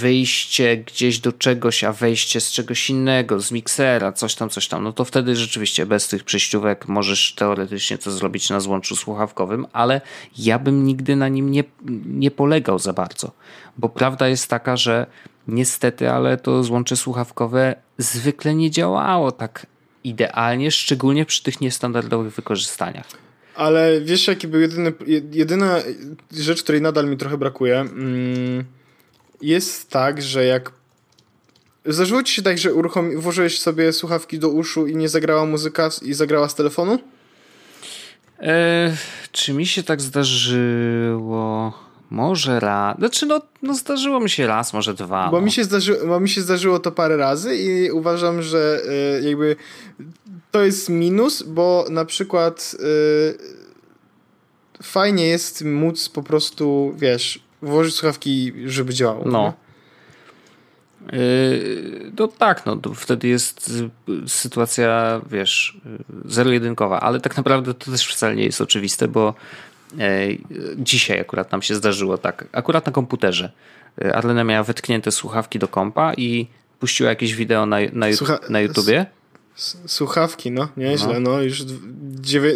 [0.00, 4.84] wyjście gdzieś do czegoś, a wejście z czegoś innego, z miksera, coś tam, coś tam,
[4.84, 10.00] no to wtedy rzeczywiście bez tych przejściówek możesz teoretycznie to zrobić na złączu słuchawkowym, ale
[10.38, 11.64] ja bym nigdy na nim nie,
[12.06, 13.30] nie polegał za bardzo,
[13.78, 15.06] bo prawda jest taka, że
[15.48, 19.66] niestety, ale to złącze słuchawkowe zwykle nie działało tak
[20.04, 23.29] idealnie, szczególnie przy tych niestandardowych wykorzystaniach.
[23.54, 24.92] Ale wiesz, jaki był jedyny,
[25.32, 25.76] jedyna
[26.32, 28.64] rzecz, której nadal mi trochę brakuje, mm,
[29.42, 30.72] jest tak, że jak
[31.86, 35.88] Zdarzyło ci się tak, że uruchomi, włożyłeś sobie słuchawki do uszu i nie zagrała muzyka
[36.02, 36.98] i zagrała z telefonu?
[38.40, 38.96] E,
[39.32, 41.72] czy mi się tak zdarzyło?
[42.10, 42.98] Może raz.
[42.98, 45.30] Znaczy, no, no zdarzyło mi się raz, może dwa.
[45.30, 45.44] Bo, no.
[45.44, 48.80] mi się zdarzy, bo mi się zdarzyło to parę razy i uważam, że
[49.18, 49.56] y, jakby
[50.50, 53.38] to jest minus, bo na przykład y,
[54.82, 59.24] fajnie jest móc po prostu, wiesz, włożyć słuchawki, żeby działało.
[59.26, 59.52] No.
[61.12, 63.72] Yy, no tak, no to wtedy jest
[64.26, 65.80] sytuacja, wiesz,
[66.24, 69.34] zero-jedynkowa, ale tak naprawdę to też wcale nie jest oczywiste, bo
[70.76, 73.52] dzisiaj akurat nam się zdarzyło tak, akurat na komputerze.
[74.14, 76.46] Arlena miała wetknięte słuchawki do kompa i
[76.80, 79.06] puściła jakieś wideo na, na, Słucha na YouTubie.
[79.86, 81.64] Słuchawki, no, nieźle, no, no już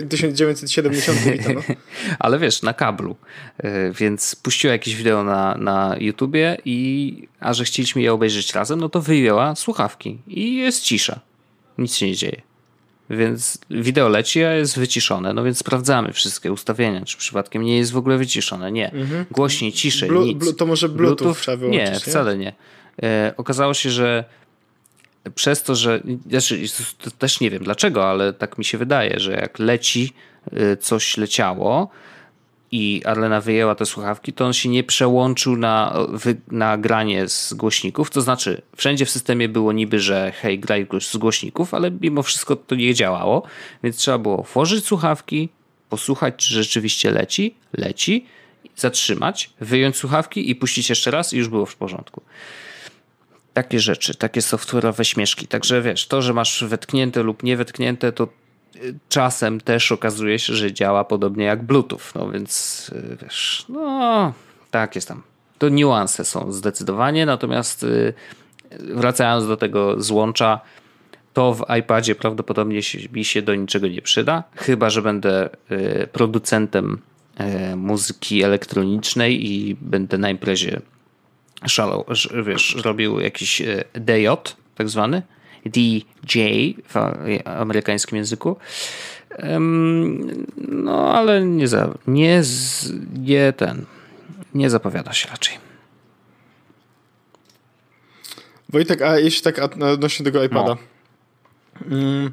[0.09, 1.19] 1970
[1.55, 1.61] no.
[2.19, 3.17] Ale wiesz, na kablu.
[3.59, 8.81] E, więc puściła jakieś wideo na, na YouTubie i a że chcieliśmy je obejrzeć razem,
[8.81, 11.21] no to wyjęła słuchawki i jest cisza.
[11.79, 12.43] Nic się nie dzieje.
[13.11, 17.93] Więc wideo leci, a jest wyciszone, no więc sprawdzamy wszystkie ustawienia, czy przypadkiem nie jest
[17.93, 18.73] w ogóle wyciszone.
[18.73, 18.93] Nie.
[18.93, 19.25] Mhm.
[19.31, 20.57] Głośniej, ciszej, Blu, nic.
[20.57, 22.01] to może Bluetooth, Bluetooth trzeba wyłączyć, nie?
[22.01, 22.53] wcale nie.
[23.03, 24.25] E, okazało się, że
[25.35, 26.63] przez to, że znaczy,
[27.19, 30.13] też nie wiem dlaczego, ale tak mi się wydaje, że jak leci,
[30.53, 31.91] e, coś leciało,
[32.77, 35.97] i Arlena wyjęła te słuchawki, to on się nie przełączył na,
[36.51, 38.11] na granie z głośników.
[38.11, 42.57] To znaczy, wszędzie w systemie było niby, że hej, graj z głośników, ale mimo wszystko
[42.57, 43.43] to nie działało,
[43.83, 45.49] więc trzeba było włożyć słuchawki,
[45.89, 48.27] posłuchać, czy rzeczywiście leci, leci,
[48.77, 52.23] zatrzymać, wyjąć słuchawki i puścić jeszcze raz i już było w porządku.
[53.55, 55.47] Takie rzeczy, takie software'owe śmieszki.
[55.47, 58.29] Także wiesz, to, że masz wetknięte lub nie wetknięte, to
[58.77, 62.01] y, czasem też okazuje się, że działa podobnie jak Bluetooth.
[62.15, 64.33] No więc y, wiesz, no
[64.71, 65.23] tak jest tam.
[65.59, 68.15] To niuanse są zdecydowanie, natomiast y,
[68.81, 70.61] wracając do tego złącza,
[71.33, 72.81] to w iPadzie prawdopodobnie
[73.13, 75.51] mi się do niczego nie przyda, chyba że będę
[76.13, 77.01] producentem
[77.77, 80.81] muzyki elektronicznej i będę na imprezie
[81.67, 82.05] szalał,
[82.47, 84.27] wiesz, robił jakiś e, DJ,
[84.75, 85.23] tak zwany,
[85.67, 86.39] DJ
[86.89, 86.97] w
[87.45, 88.57] amerykańskim języku.
[90.57, 92.43] No, ale nie, za, nie,
[93.19, 93.85] nie ten,
[94.55, 95.59] nie zapowiada się raczej.
[98.69, 100.77] Wojtek, a jeśli tak odnośnie tego iPada.
[101.87, 102.31] No.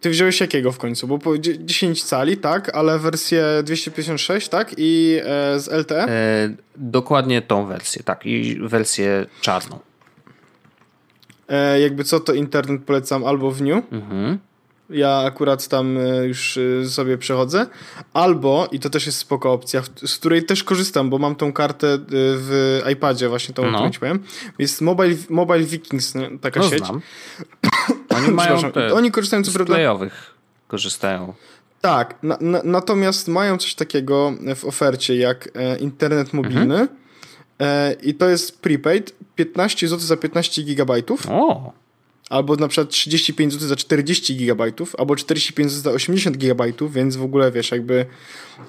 [0.00, 1.06] Ty wziąłeś jakiego w końcu?
[1.06, 4.74] Bo po 10 cali, tak, ale wersję 256, tak?
[4.76, 6.08] I e, z LTE?
[6.08, 8.26] E, dokładnie tą wersję, tak.
[8.26, 9.78] I wersję czarną.
[11.48, 13.92] E, jakby co, to internet polecam albo w New.
[13.92, 14.38] Mhm.
[14.90, 17.66] Ja akurat tam e, już e, sobie przechodzę.
[18.12, 21.94] Albo, i to też jest spoko opcja, z której też korzystam, bo mam tą kartę
[21.94, 23.90] e, w iPadzie, właśnie tą, no.
[23.90, 24.22] ci powiem.
[24.58, 26.78] Jest Mobile, Mobile Vikings, taka no, sieć.
[26.78, 27.00] Znam.
[28.18, 29.74] Oni mają te Oni korzystają co prawda...
[30.68, 31.34] korzystają.
[31.80, 36.88] Tak, na, na, natomiast mają coś takiego w ofercie jak e, internet mobilny mhm.
[37.58, 41.26] e, i to jest prepaid 15 zł za 15 gigabajtów.
[41.30, 41.72] O.
[42.30, 47.16] Albo na przykład 35 zł za 40 gigabajtów, albo 45 zł za 80 gigabajtów, więc
[47.16, 48.06] w ogóle wiesz, jakby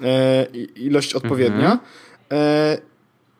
[0.02, 1.72] e, ilość odpowiednia.
[1.72, 1.80] Mhm.
[2.32, 2.78] E,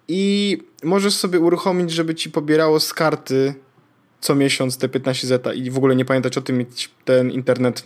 [0.09, 3.55] I możesz sobie uruchomić, żeby ci pobierało z karty
[4.21, 7.85] co miesiąc te 15 zeta i w ogóle nie pamiętać o tym, mieć ten internet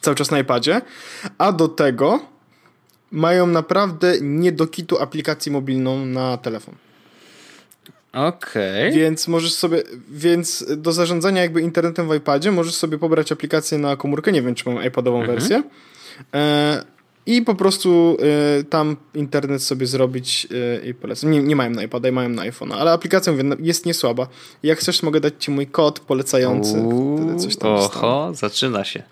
[0.00, 0.80] cały czas na iPadzie.
[1.38, 2.20] A do tego
[3.10, 6.74] mają naprawdę nie do kitu aplikację mobilną na telefon.
[8.12, 8.88] Okej.
[8.88, 9.00] Okay.
[9.00, 13.96] Więc możesz sobie, więc do zarządzania jakby internetem w iPadzie możesz sobie pobrać aplikację na
[13.96, 15.38] komórkę, nie wiem czy mam iPadową mhm.
[15.38, 15.62] wersję.
[17.26, 18.16] E, i po prostu
[18.60, 21.30] y, tam internet sobie zrobić y, i polecam.
[21.30, 24.26] Nie, nie mają na iPada, mają na iPhone'a, ale aplikacja mówię, jest niesłaba.
[24.62, 26.78] Jak chcesz, mogę dać ci mój kod polecający.
[26.78, 29.02] Uuu, coś tam Oho, zaczyna się.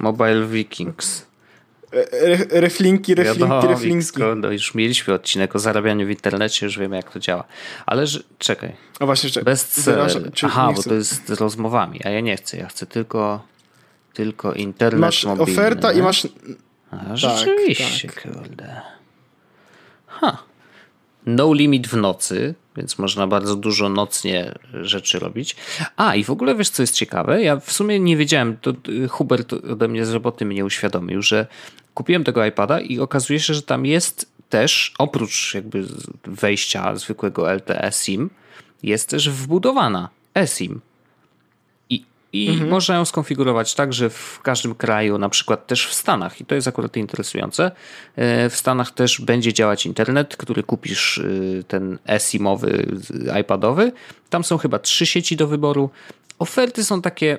[0.00, 1.28] Mobile Vikings.
[1.92, 4.20] Re, reflinki, reflinki, Wiadomo, reflinki.
[4.36, 7.44] No już mieliśmy odcinek o zarabianiu w internecie, już wiemy jak to działa.
[7.86, 8.76] Ale że, czekaj.
[9.00, 9.44] A właśnie, czekaj.
[9.44, 10.30] Bestseller.
[10.42, 12.56] Aha, bo to jest z rozmowami, a ja nie chcę.
[12.56, 13.44] Ja chcę tylko,
[14.14, 15.52] tylko internet masz mobilny.
[15.52, 16.26] Masz oferta i masz
[16.90, 18.32] a, tak, rzeczywiście, tak, tak.
[18.32, 18.80] kurde.
[20.06, 20.38] Ha.
[21.26, 25.56] No limit w nocy, więc można bardzo dużo nocnie rzeczy robić.
[25.96, 27.42] A i w ogóle wiesz, co jest ciekawe?
[27.42, 28.72] Ja w sumie nie wiedziałem, to
[29.08, 31.46] Hubert ode mnie z roboty mnie uświadomił, że
[31.94, 35.84] kupiłem tego iPada i okazuje się, że tam jest też, oprócz jakby
[36.24, 38.30] wejścia zwykłego LTE SIM,
[38.82, 40.80] jest też wbudowana eSIM.
[42.32, 42.70] I mhm.
[42.70, 46.54] można ją skonfigurować tak, że w każdym kraju, na przykład też w Stanach, i to
[46.54, 47.70] jest akurat interesujące,
[48.16, 51.22] e, w Stanach też będzie działać internet, który kupisz e,
[51.62, 52.86] ten eSIM-owy,
[53.40, 53.92] iPadowy.
[54.30, 55.90] Tam są chyba trzy sieci do wyboru.
[56.38, 57.38] Oferty są takie,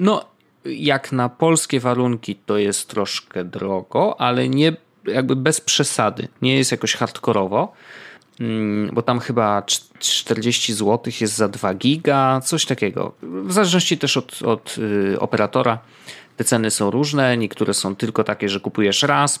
[0.00, 0.24] no
[0.64, 6.28] jak na polskie warunki to jest troszkę drogo, ale nie jakby bez przesady.
[6.42, 7.72] Nie jest jakoś hardkorowo.
[8.40, 9.62] Mm, bo tam chyba
[9.98, 13.12] 40 zł jest za 2 giga, coś takiego.
[13.22, 15.78] W zależności też od, od y, operatora.
[16.36, 19.40] Te ceny są różne, niektóre są tylko takie, że kupujesz raz,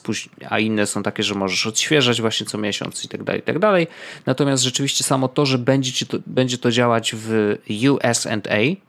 [0.50, 3.58] a inne są takie, że możesz odświeżać właśnie co miesiąc i tak dalej, i tak
[3.58, 3.86] dalej.
[4.26, 7.56] Natomiast rzeczywiście samo to, że będzie, to, będzie to działać w
[7.90, 8.30] USA,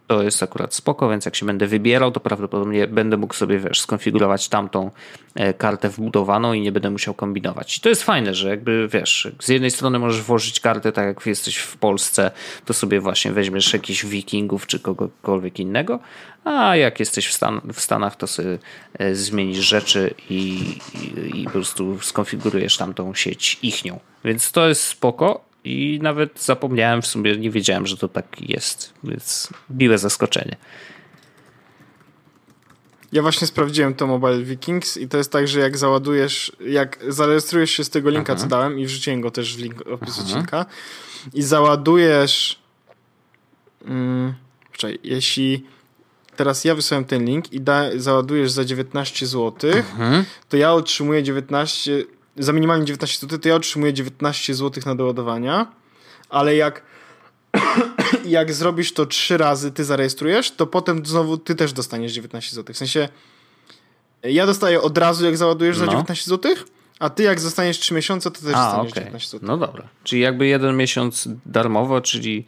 [0.08, 3.82] to jest akurat spoko, więc jak się będę wybierał, to prawdopodobnie będę mógł sobie, wiesz,
[3.82, 4.92] skonfigurować tamtą
[5.36, 7.78] e, kartę wbudowaną i nie będę musiał kombinować.
[7.78, 11.26] I to jest fajne, że jakby, wiesz, z jednej strony możesz włożyć kartę tak jak
[11.26, 12.32] jesteś w Polsce,
[12.66, 16.00] to sobie właśnie weźmiesz jakichś wikingów czy kogokolwiek innego,
[16.44, 18.58] a jak jesteś w, Stan w Stanach, to sobie
[19.00, 20.64] e, zmienisz rzeczy i,
[20.94, 24.00] i, i po prostu skonfigurujesz tamtą sieć ichnią.
[24.26, 28.94] Więc to jest spoko i nawet zapomniałem w sumie, nie wiedziałem, że to tak jest,
[29.04, 30.56] więc miłe zaskoczenie.
[33.12, 37.72] Ja właśnie sprawdziłem to Mobile Vikings i to jest tak, że jak załadujesz, jak zarejestrujesz
[37.72, 38.42] się z tego linka, Aha.
[38.42, 40.66] co dałem i wrzuciłem go też w link opisu odcinka
[41.34, 42.60] i załadujesz
[43.86, 44.34] hmm,
[44.72, 45.66] czekaj, jeśli
[46.36, 50.26] teraz ja wysłałem ten link i da, załadujesz za 19 zł, mhm.
[50.50, 52.04] to ja otrzymuję 19
[52.38, 55.68] za minimalnie 19 zł, to ja otrzymuję 19 zł na doładowania,
[56.30, 56.82] ale jak
[58.26, 62.74] jak zrobisz to trzy razy, ty zarejestrujesz, to potem znowu ty też dostaniesz 19 zł.
[62.74, 63.10] W sensie
[64.24, 65.92] ja dostaję od razu, jak załadujesz za no.
[65.92, 66.56] 19 zł,
[67.00, 69.04] a ty jak zostaniesz 3 miesiące, to też a, dostaniesz okay.
[69.04, 69.48] 19 zł.
[69.48, 69.88] No dobra.
[70.04, 72.46] Czyli jakby jeden miesiąc darmowo, czyli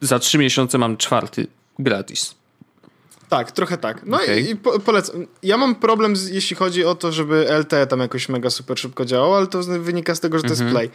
[0.00, 1.46] za 3 miesiące mam czwarty
[1.78, 2.34] gratis.
[3.32, 4.02] Tak, trochę tak.
[4.06, 4.40] No okay.
[4.40, 5.26] i, po, polecam.
[5.42, 9.04] Ja mam problem, z, jeśli chodzi o to, żeby LTE tam jakoś mega super szybko
[9.04, 10.76] działało, ale to wynika z tego, że to jest mhm.
[10.76, 10.90] Play.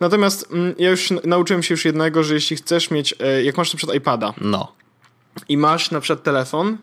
[0.00, 3.56] Natomiast m, mm, ja już nauczyłem się już jednego, że jeśli chcesz mieć, e, jak
[3.56, 4.72] masz na przykład iPada no.
[5.48, 6.78] i masz na przykład telefon,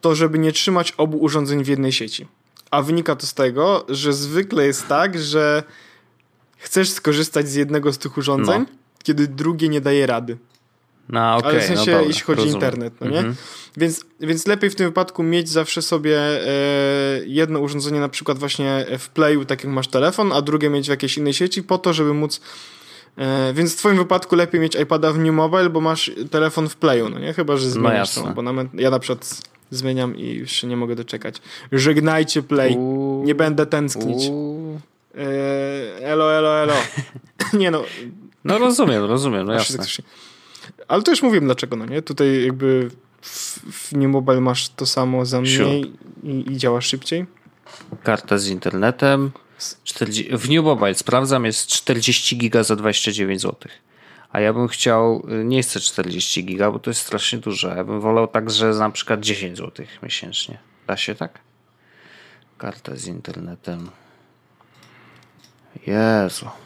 [0.00, 2.26] to żeby nie trzymać obu urządzeń w jednej sieci.
[2.70, 5.62] A wynika to z tego, że zwykle jest tak, że
[6.56, 8.76] chcesz skorzystać z jednego z tych urządzeń, no.
[9.02, 10.38] kiedy drugie nie daje rady.
[11.08, 13.18] No, okay, Ale w sensie, no jeśli chodzi o internet, no nie?
[13.18, 13.36] Mm -hmm.
[13.76, 16.40] Więc, więc lepiej w tym wypadku mieć zawsze sobie e,
[17.26, 20.90] jedno urządzenie na przykład właśnie w Playu, tak jak masz telefon, a drugie mieć w
[20.90, 22.40] jakiejś innej sieci po to, żeby móc
[23.18, 26.76] e, więc w twoim wypadku lepiej mieć iPada w New Mobile, bo masz telefon w
[26.76, 27.32] Playu, no nie?
[27.32, 28.70] Chyba, że no zmieniasz no abonament.
[28.74, 31.36] Ja na przykład zmieniam i już się nie mogę doczekać.
[31.72, 32.76] Żegnajcie Play.
[32.76, 34.30] Uuu, nie będę tęsknić.
[35.14, 36.74] E, elo, elo, elo.
[37.52, 37.84] nie no.
[38.44, 39.84] No rozumiem, rozumiem, no jasne.
[40.92, 42.02] Ale to już mówiłem dlaczego, no nie?
[42.02, 47.26] Tutaj jakby w, w New Mobile masz to samo za mniej i, i działa szybciej.
[48.02, 49.30] Karta z internetem.
[49.84, 53.70] 40, w New Mobile sprawdzam, jest 40 giga za 29 zł.
[54.32, 57.68] A ja bym chciał, y, nie chcę 40 giga, bo to jest strasznie dużo.
[57.68, 60.58] Ja bym wolał także na przykład 10 zł miesięcznie.
[60.86, 61.38] Da się tak?
[62.58, 63.90] Karta z internetem.
[65.86, 66.61] Jezu.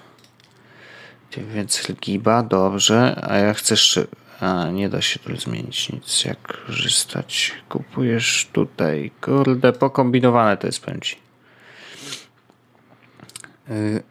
[1.36, 3.20] 9 giba, dobrze.
[3.22, 4.06] A ja chcę jeszcze...
[4.40, 6.24] A, nie da się tu zmienić nic.
[6.24, 7.52] Jak korzystać?
[7.68, 9.10] Kupujesz tutaj.
[9.20, 11.00] Kurde, pokombinowane to jest, powiem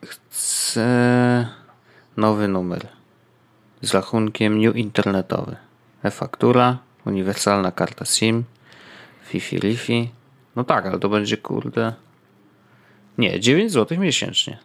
[0.05, 1.47] chcę
[2.17, 2.87] nowy numer
[3.81, 5.55] z rachunkiem new internetowy.
[6.03, 8.43] E-faktura, uniwersalna karta SIM,
[9.25, 10.09] Fifi Lifi.
[10.55, 11.93] No tak, ale to będzie kurde.
[13.17, 14.57] Nie, 9 zł miesięcznie.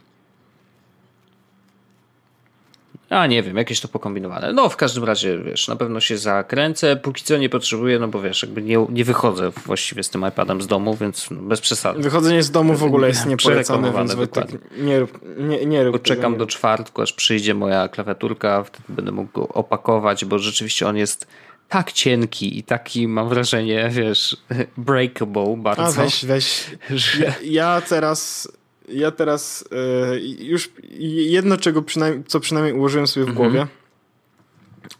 [3.11, 4.53] A nie wiem, jakieś to pokombinowane.
[4.53, 6.96] No w każdym razie, wiesz, na pewno się zakręcę.
[6.96, 10.62] Póki co nie potrzebuję, no bo wiesz, jakby nie, nie wychodzę właściwie z tym iPadem
[10.62, 12.03] z domu, więc no, bez przesady.
[12.03, 14.59] Wychodzenie z domu w ogóle jest niepolecane, więc dokładnie.
[14.79, 19.33] nie rób, nie, nie rób Poczekam do czwartku, aż przyjdzie moja klawiaturka, wtedy będę mógł
[19.33, 21.27] go opakować, bo rzeczywiście on jest
[21.68, 24.37] tak cienki i taki, mam wrażenie, wiesz,
[24.77, 25.83] breakable bardzo.
[25.83, 26.70] A weź, weź.
[26.90, 27.25] Że...
[27.25, 28.49] Ja, ja teraz
[28.92, 30.70] ja teraz e, już
[31.18, 33.50] jedno, czego przynajmniej, co przynajmniej ułożyłem sobie w mhm.
[33.50, 33.66] głowie,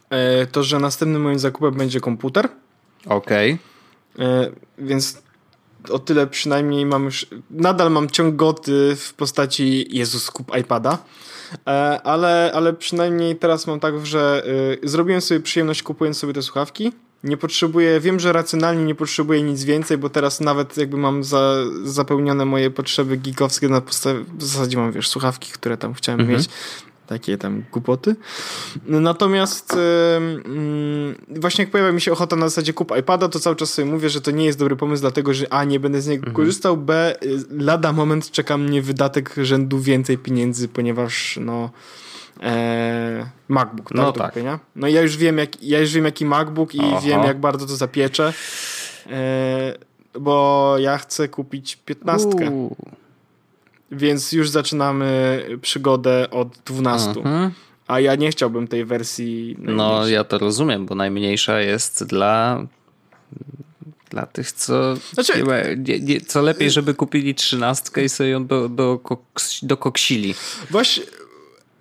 [0.09, 2.49] e, to, że następnym moim zakupem będzie komputer.
[3.05, 3.57] Okej.
[4.15, 4.27] Okay.
[4.27, 5.21] E, więc
[5.89, 10.97] o tyle przynajmniej mam już, nadal mam ciągoty w postaci Jezus, kup iPada,
[12.03, 14.43] ale, ale przynajmniej teraz mam tak, że
[14.83, 16.91] zrobiłem sobie przyjemność kupując sobie te słuchawki,
[17.23, 21.55] nie potrzebuję, wiem, że racjonalnie nie potrzebuję nic więcej, bo teraz nawet jakby mam za,
[21.83, 26.39] zapełnione moje potrzeby gigowskie na podstawie, w zasadzie mam, wiesz, słuchawki, które tam chciałem mhm.
[26.39, 26.49] mieć,
[27.07, 28.15] takie tam głupoty.
[28.85, 29.75] Natomiast
[31.29, 33.91] yy, właśnie jak pojawia mi się ochota na zasadzie kup iPada, to cały czas sobie
[33.91, 36.35] mówię, że to nie jest dobry pomysł, dlatego że A, nie będę z niego mhm.
[36.35, 41.69] korzystał, B, y, lada moment czeka mnie wydatek rzędu więcej pieniędzy, ponieważ no
[43.47, 43.97] MacBook, tak?
[43.97, 44.29] No, tak.
[44.31, 44.59] Kupienia.
[44.75, 47.01] No i ja już wiem, jak, ja już wiem jaki MacBook i Aha.
[47.03, 48.33] wiem, jak bardzo to zapiecze.
[49.09, 49.73] E,
[50.19, 52.69] bo ja chcę kupić piętnastkę.
[53.91, 57.09] Więc już zaczynamy przygodę od 12.
[57.09, 57.51] Mhm.
[57.87, 59.55] A ja nie chciałbym tej wersji.
[59.59, 62.65] No, ja to rozumiem, bo najmniejsza jest dla
[64.11, 65.43] dla tych, co, znaczy,
[65.77, 70.35] nie, nie, co lepiej, żeby kupili trzynastkę i sobie ją do, do, koks, dokoksili.
[70.69, 71.03] Właśnie,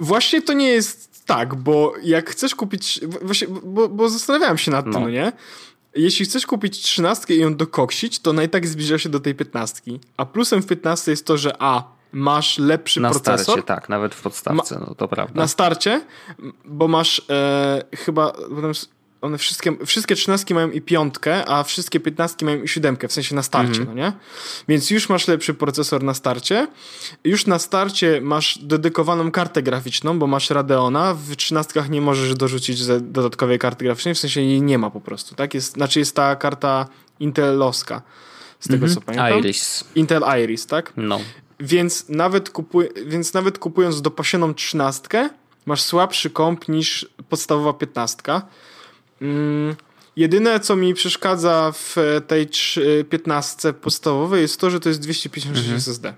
[0.00, 3.00] Właśnie to nie jest tak, bo jak chcesz kupić.
[3.22, 4.92] Właśnie, bo, bo zastanawiałem się nad no.
[4.92, 5.32] tym, no nie?
[5.94, 9.34] Jeśli chcesz kupić trzynastkę i ją dokoksić, to ona i tak zbliża się do tej
[9.34, 10.00] piętnastki.
[10.16, 13.38] A plusem w piętnastce jest to, że A, masz lepszy na procesor.
[13.38, 15.40] Na starcie, tak, nawet w podstawce, Ma, no to prawda.
[15.40, 16.00] Na starcie,
[16.64, 18.32] bo masz e, chyba
[19.20, 23.34] one wszystkie, wszystkie trzynastki mają i piątkę, a wszystkie piętnastki mają i siódemkę, w sensie
[23.34, 23.86] na starcie, mm-hmm.
[23.86, 24.12] no nie?
[24.68, 26.68] Więc już masz lepszy procesor na starcie.
[27.24, 31.14] Już na starcie masz dedykowaną kartę graficzną, bo masz Radeona.
[31.14, 35.34] W trzynastkach nie możesz dorzucić dodatkowej karty graficznej, w sensie jej nie ma po prostu,
[35.34, 35.54] tak?
[35.54, 36.88] Jest, znaczy jest ta karta
[37.20, 38.02] Intelowska,
[38.60, 38.94] z tego mm-hmm.
[38.94, 39.38] co pamiętam.
[39.38, 39.84] Iris.
[39.94, 40.92] Intel Iris, tak?
[40.96, 41.20] No.
[41.60, 45.30] Więc nawet, kupuj, więc nawet kupując dopasioną trzynastkę,
[45.66, 48.42] masz słabszy komp niż podstawowa piętnastka.
[49.20, 49.76] Mm,
[50.16, 51.96] jedyne, co mi przeszkadza w
[52.26, 52.48] tej
[53.10, 55.76] 15 podstawowej jest to, że to jest 256 mhm.
[55.76, 56.14] SSD.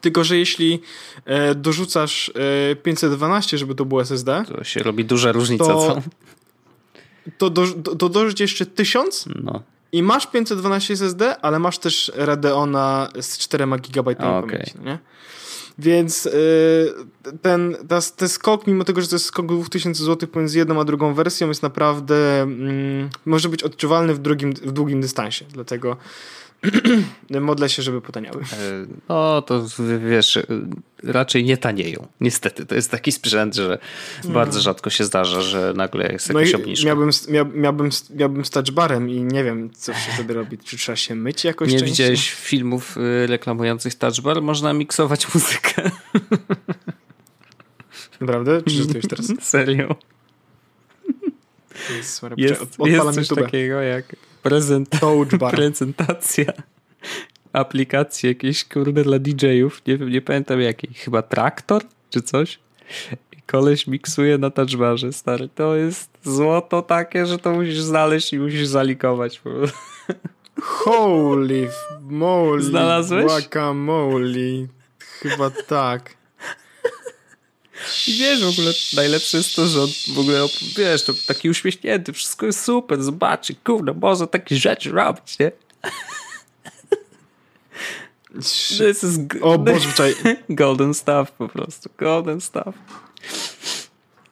[0.00, 0.82] Tylko, że jeśli
[1.24, 2.32] e, dorzucasz
[2.70, 6.02] e, 512, żeby to było SSD, to się robi duża różnica, to, co?
[7.38, 7.66] To, do,
[7.98, 9.62] to dorzuć jeszcze 1000 no.
[9.92, 14.42] i masz 512 SSD, ale masz też Radeona z 4 GB Okay.
[14.42, 14.98] pamięci, no nie?
[15.78, 20.58] Więc yy, ten, ta, ten skok, mimo tego, że to jest skok 2000 zł pomiędzy
[20.58, 25.44] jedną a drugą wersją, jest naprawdę, mm, może być odczuwalny w, drugim, w długim dystansie.
[25.52, 25.96] Dlatego
[27.40, 28.42] modlę się, żeby potaniały.
[28.42, 29.66] E, no to
[30.08, 30.38] wiesz,
[31.02, 32.06] raczej nie tanieją.
[32.20, 33.78] Niestety, to jest taki sprzęt, że
[34.24, 36.86] bardzo rzadko się zdarza, że nagle jest jakaś no obniżka.
[36.86, 40.58] Miałbym, miał, miałbym, miałbym z touchbarem i nie wiem, co się wtedy robi.
[40.58, 41.92] Czy trzeba się myć jakoś Nie częściej?
[41.92, 44.42] widziałeś filmów y, reklamujących touchbar?
[44.42, 45.90] Można miksować muzykę.
[48.20, 48.62] Naprawdę?
[48.62, 49.32] Czy to już teraz?
[49.40, 49.96] Serio?
[51.96, 54.88] Jest, jest, jest coś takiego jak prezent,
[55.50, 56.52] prezentacja
[57.52, 59.82] aplikacji jakiejś, kurde, dla DJ-ów.
[59.86, 60.94] Nie nie pamiętam jakiej.
[60.94, 62.58] Chyba traktor czy coś.
[63.32, 65.48] I koleś miksuje na touchbarze, stary.
[65.54, 69.42] To jest złoto takie, że to musisz znaleźć i musisz zalikować.
[70.62, 71.68] Holy
[72.00, 72.62] moly.
[72.62, 73.24] Znalazłeś?
[73.24, 74.66] Guacamole.
[74.98, 76.16] Chyba tak.
[78.06, 82.12] I wiesz, w ogóle najlepsze jest to, że on w ogóle, wiesz, to taki uśmiechnięty,
[82.12, 85.52] wszystko jest super, zobaczy, kurde, może takie rzeczy robić, nie?
[88.34, 90.14] This is o Boże, wczoraj.
[90.48, 92.74] Golden stuff po prostu, golden stuff.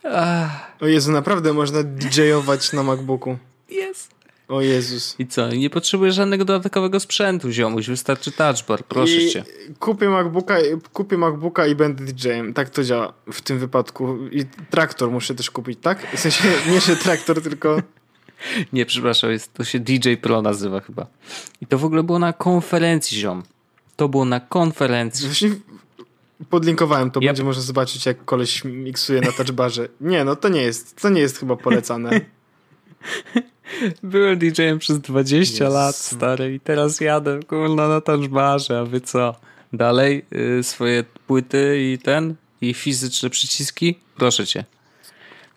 [0.04, 0.72] Ah.
[0.80, 3.38] O Jezu, naprawdę można DJ-ować na MacBooku.
[3.70, 4.21] Jest.
[4.52, 5.14] O Jezus.
[5.18, 5.48] I co?
[5.48, 7.88] Nie potrzebujesz żadnego dodatkowego sprzętu, ziomuś.
[7.88, 9.44] Wystarczy touchbar, proszę I cię.
[9.78, 10.56] Kupię MacBooka,
[10.92, 12.54] kupię MacBooka i będę DJ-em.
[12.54, 14.28] Tak to działa w tym wypadku.
[14.30, 16.16] I traktor muszę też kupić, tak?
[16.16, 17.76] W sensie nie, że traktor, tylko...
[18.72, 21.06] Nie, przepraszam, jest, to się DJ Pro nazywa chyba.
[21.60, 23.42] I to w ogóle było na konferencji, ziom.
[23.96, 25.26] To było na konferencji.
[25.26, 25.50] Właśnie
[26.50, 27.26] podlinkowałem to, yep.
[27.28, 29.88] będzie można zobaczyć, jak koleś miksuje na touchbarze.
[30.00, 32.20] Nie, no to nie jest, to nie jest chyba polecane.
[34.02, 35.72] Byłem DJ-em przez 20 yes.
[35.72, 39.34] lat, stary, i teraz jadę, kurna, na touchbarze, a wy co?
[39.72, 40.24] Dalej
[40.58, 43.98] y, swoje płyty i ten, i fizyczne przyciski?
[44.16, 44.64] Proszę cię.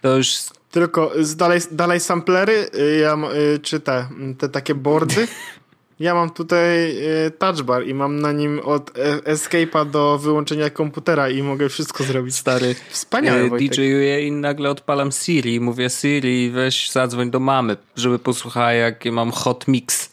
[0.01, 0.33] To już...
[0.71, 3.17] Tylko dalej, dalej samplery, y, ja,
[3.55, 5.27] y, czy te, te takie boardy?
[5.99, 11.29] Ja mam tutaj y, touchbar i mam na nim od e, escape'a do wyłączenia komputera
[11.29, 12.35] i mogę wszystko zrobić.
[12.35, 13.43] Stary, wspaniale.
[13.43, 18.73] Y, DJ-uję i nagle odpalam Siri i mówię Siri, weź zadzwoń do mamy, żeby posłuchała
[18.73, 20.09] jakie mam hot mix.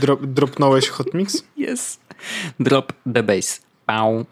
[0.00, 1.44] Drop, dropnąłeś hot mix?
[1.58, 1.98] Yes.
[2.60, 3.60] Drop the bass.
[3.86, 4.24] Pau.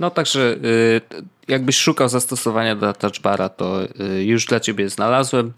[0.00, 1.00] No także y,
[1.48, 5.52] jakbyś szukał zastosowania do touchbara, to y, już dla ciebie znalazłem.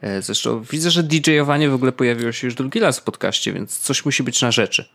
[0.00, 3.78] E, zresztą widzę, że DJ-owanie w ogóle pojawiło się już drugi raz w podcaście, więc
[3.78, 4.88] coś musi być na rzeczy.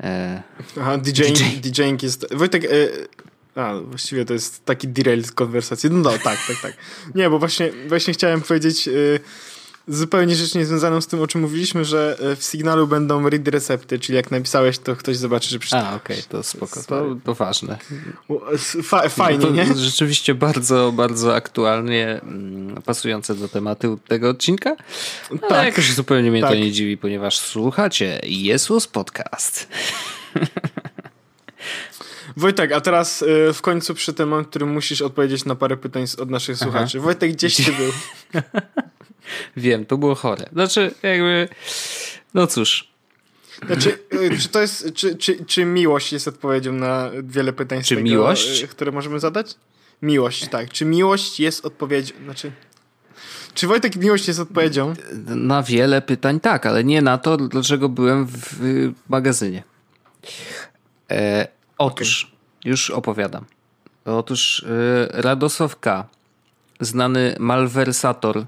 [0.00, 0.42] E,
[0.80, 1.70] Aha, DJing, DJ.
[1.70, 2.34] DJing jest...
[2.34, 2.68] Wojtek, e,
[3.62, 5.90] a, właściwie to jest taki derail z konwersacji.
[5.90, 6.76] No, no tak, tak, tak.
[7.14, 8.88] Nie, bo właśnie, właśnie chciałem powiedzieć
[9.88, 13.98] zupełnie rzecz niezwiązaną z tym, o czym mówiliśmy, że e, w Signalu będą read recepty,
[13.98, 15.86] czyli jak napisałeś, to ktoś zobaczy, że przeczytał.
[15.86, 17.78] A, okej, okay, to spoko, to, to ważne.
[18.82, 19.74] Fa fajnie, no nie?
[19.74, 24.76] Rzeczywiście bardzo, bardzo aktualnie mm, pasujące do tematu tego odcinka.
[25.30, 25.66] Ale tak.
[25.66, 26.50] jakoś zupełnie mnie tak.
[26.50, 29.68] to nie dziwi, ponieważ słuchacie Jesus Podcast.
[32.36, 36.30] Wojtek, a teraz y, w końcu przy tym, którym musisz odpowiedzieć na parę pytań od
[36.30, 36.64] naszych Aha.
[36.64, 37.00] słuchaczy.
[37.00, 37.92] Wojtek, gdzieś ty był?
[39.56, 40.46] Wiem, to było chore.
[40.52, 41.48] Znaczy, jakby.
[42.34, 42.88] No cóż.
[43.66, 44.94] Znaczy, y, czy to jest.
[44.94, 48.62] Czy, czy, czy miłość jest odpowiedzią na wiele pytań, czy tego, miłość?
[48.62, 49.54] Y, które możemy zadać?
[50.02, 50.70] Miłość, tak.
[50.70, 52.14] Czy miłość jest odpowiedzią.
[52.24, 52.52] Znaczy.
[53.54, 54.94] Czy Wojtek miłość jest odpowiedzią?
[55.26, 59.62] Na wiele pytań tak, ale nie na to, dlaczego byłem w magazynie.
[61.10, 62.70] E, otóż, okay.
[62.70, 63.44] już opowiadam.
[64.04, 66.06] Otóż e, Radosław K.,
[66.80, 68.44] znany malwersator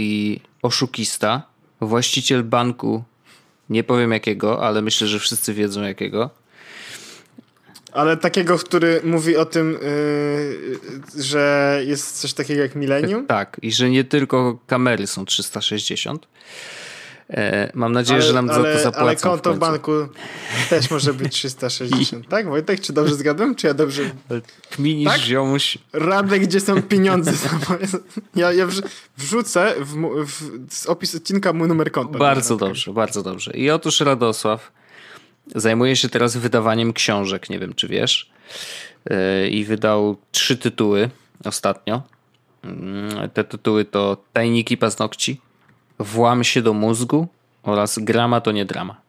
[0.00, 1.42] i oszukista,
[1.80, 3.04] właściciel banku,
[3.70, 6.30] nie powiem jakiego, ale myślę, że wszyscy wiedzą jakiego.
[7.92, 9.78] Ale takiego, który mówi o tym,
[11.16, 13.26] yy, że jest coś takiego jak milenium?
[13.26, 16.30] Tak, i że nie tylko kamery są 360, E,
[17.74, 19.06] mam nadzieję, ale, że nam ale, za to zapłacą.
[19.06, 19.92] Ale konto w, w banku
[20.70, 22.80] też może być 360, tak Wojtek?
[22.80, 23.54] Czy dobrze zgadłem?
[23.54, 24.02] Czy ja dobrze...
[24.70, 25.20] Kminisz, tak?
[25.20, 25.78] ziomuś.
[25.92, 27.32] Radek, gdzie są pieniądze?
[28.36, 28.66] ja, ja
[29.16, 30.26] wrzucę w,
[30.70, 32.18] w opis odcinka mój numer konta.
[32.18, 33.52] Bardzo dobrze, bardzo dobrze.
[33.54, 34.72] I otóż Radosław
[35.54, 38.30] zajmuje się teraz wydawaniem książek, nie wiem czy wiesz.
[39.10, 41.10] E, I wydał trzy tytuły
[41.44, 42.02] ostatnio.
[42.64, 45.40] Mm, te tytuły to Tajniki Paznokci,
[46.00, 47.28] Włam się do mózgu
[47.62, 49.00] oraz Grama to nie drama.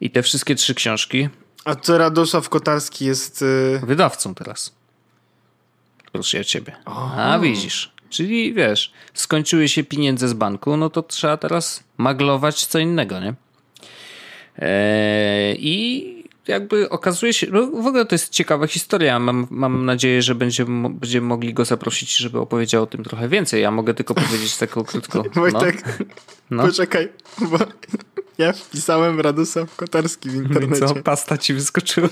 [0.00, 1.28] I te wszystkie trzy książki.
[1.64, 3.40] A co Radosław Kotarski jest.
[3.40, 3.80] Yy...
[3.86, 4.74] Wydawcą teraz.
[6.12, 6.76] Proszę ja ciebie.
[6.84, 7.92] A widzisz.
[8.10, 13.34] Czyli wiesz, skończyły się pieniądze z banku, no to trzeba teraz maglować co innego, nie?
[14.58, 16.13] Eee, I
[16.48, 19.18] jakby okazuje się, no w ogóle to jest ciekawa historia.
[19.18, 23.62] Mam, mam nadzieję, że będziemy, będziemy mogli go zaprosić, żeby opowiedział o tym trochę więcej.
[23.62, 25.22] Ja mogę tylko powiedzieć taką krótko.
[25.34, 25.84] Wojtek,
[26.50, 26.56] no.
[26.56, 26.62] no.
[26.62, 27.08] poczekaj,
[27.40, 27.58] bo
[28.38, 30.86] ja wpisałem Radosław Kotarski w internecie.
[30.86, 32.08] Co, pasta ci wyskoczyła?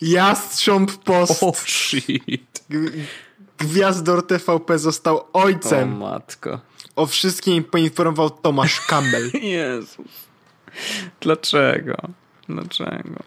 [0.00, 1.42] Jastrząb Post.
[1.42, 2.64] Oh shit.
[3.58, 6.02] Gwiazdor TVP został ojcem.
[6.02, 6.60] O matko.
[6.96, 9.30] O wszystkim poinformował Tomasz Campbell.
[9.34, 10.06] Jezus.
[11.20, 11.96] Dlaczego?
[12.48, 13.22] Dlaczego?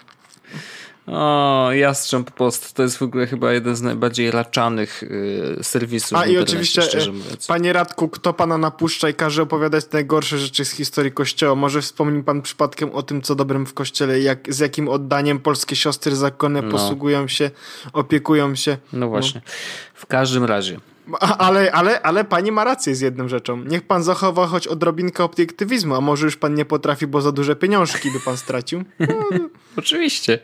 [1.12, 6.18] O, Jastrząb Post to jest w ogóle chyba jeden z najbardziej raczanych y, serwisów.
[6.18, 7.48] A i oczywiście, mówiąc.
[7.48, 11.56] panie Radku, kto pana napuszcza i każe opowiadać najgorsze rzeczy z historii Kościoła?
[11.56, 15.76] Może wspomni pan przypadkiem o tym, co dobrym w Kościele, jak, z jakim oddaniem polskie
[15.76, 16.72] siostry zakonne no.
[16.72, 17.52] posługują się,
[17.94, 18.78] opiekują się.
[18.94, 19.42] No właśnie.
[19.46, 19.52] No.
[19.94, 20.80] W każdym razie.
[21.20, 23.64] Ale, ale, ale pani ma rację z jedną rzeczą.
[23.66, 27.56] Niech pan zachowa choć odrobinkę obiektywizmu, a może już pan nie potrafi, bo za duże
[27.56, 28.84] pieniążki by pan stracił?
[29.00, 29.08] No.
[29.78, 30.40] Oczywiście.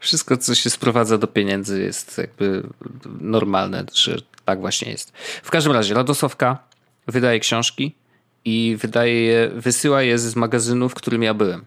[0.00, 2.62] Wszystko, co się sprowadza do pieniędzy jest jakby
[3.20, 5.12] normalne, że tak właśnie jest.
[5.42, 6.58] W każdym razie, Radosławka
[7.06, 7.94] wydaje książki
[8.44, 11.64] i wydaje je, wysyła je z magazynu, w którym ja byłem.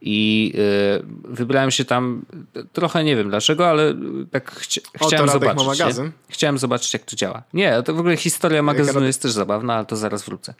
[0.00, 2.22] I y, wybrałem się tam
[2.72, 3.94] trochę nie wiem dlaczego, ale
[4.30, 5.66] tak chci o, chciałem zobaczyć.
[5.66, 6.12] magazyn.
[6.28, 7.42] Chciałem zobaczyć, jak to działa.
[7.52, 10.54] Nie, to w ogóle historia magazynu jest też zabawna, ale to zaraz wrócę.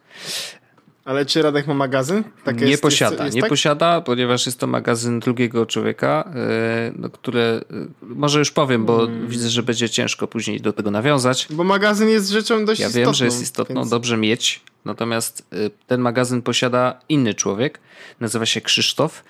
[1.06, 2.24] Ale czy Radek ma magazyn?
[2.44, 3.50] Tak nie jest, posiada, jest, jest nie tak?
[3.50, 8.96] posiada, ponieważ jest to magazyn drugiego człowieka, yy, no, które yy, może już powiem, bo
[8.96, 9.28] hmm.
[9.28, 11.46] widzę, że będzie ciężko później do tego nawiązać.
[11.50, 13.00] Bo magazyn jest rzeczą dość ja istotną.
[13.00, 13.90] Ja wiem, że jest istotną, więc...
[13.90, 17.80] dobrze mieć, natomiast yy, ten magazyn posiada inny człowiek,
[18.20, 19.24] nazywa się Krzysztof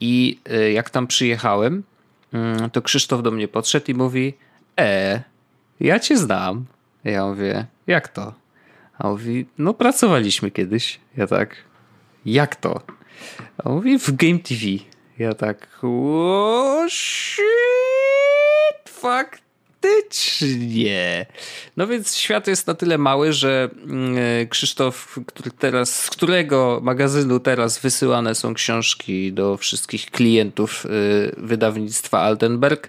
[0.00, 0.38] i
[0.74, 1.82] jak tam przyjechałem,
[2.32, 4.34] mm, to Krzysztof do mnie podszedł i mówi,
[4.80, 5.22] e,
[5.80, 6.64] ja cię znam.
[7.04, 8.43] Ja mówię, jak to?
[8.98, 11.00] A on mówi, no pracowaliśmy kiedyś.
[11.16, 11.56] Ja tak,
[12.26, 12.80] jak to?
[13.58, 14.60] A on mówi, w Game TV.
[15.18, 17.44] Ja tak, o shit,
[19.84, 21.26] faktycznie.
[21.76, 27.40] No więc świat jest na tyle mały, że mm, Krzysztof, który teraz, z którego magazynu
[27.40, 30.88] teraz wysyłane są książki do wszystkich klientów y,
[31.36, 32.88] wydawnictwa Altenberg,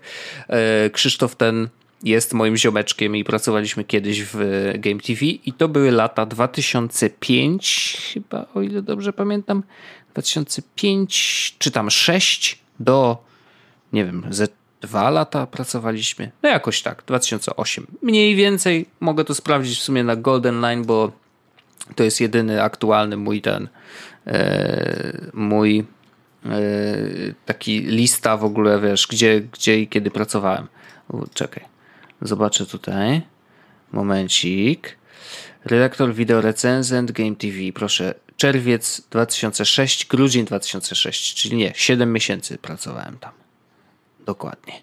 [0.86, 1.70] y, Krzysztof ten
[2.06, 4.38] jest moim ziomeczkiem i pracowaliśmy kiedyś w
[4.78, 9.64] Game TV i to były lata 2005 chyba, o ile dobrze pamiętam,
[10.14, 13.26] 2005 czy tam 6 do
[13.94, 14.48] nie wiem, ze
[14.82, 16.32] dwa lata pracowaliśmy.
[16.44, 17.88] No jakoś tak, 2008.
[18.02, 21.12] Mniej więcej mogę to sprawdzić w sumie na Golden Line, bo
[21.96, 23.68] to jest jedyny aktualny mój ten
[24.28, 25.86] e, mój
[26.46, 26.58] e,
[27.46, 30.68] taki lista w ogóle, wiesz, gdzie, gdzie i kiedy pracowałem.
[31.34, 31.75] czekaj.
[32.22, 33.22] Zobaczę tutaj.
[33.92, 34.98] Momencik.
[35.66, 37.58] Redaktor wideo recenzent Game TV.
[37.74, 38.14] Proszę.
[38.38, 43.45] Czerwiec 2006, grudzień 2006, czyli nie, 7 miesięcy pracowałem tam.
[44.26, 44.74] Dokładnie.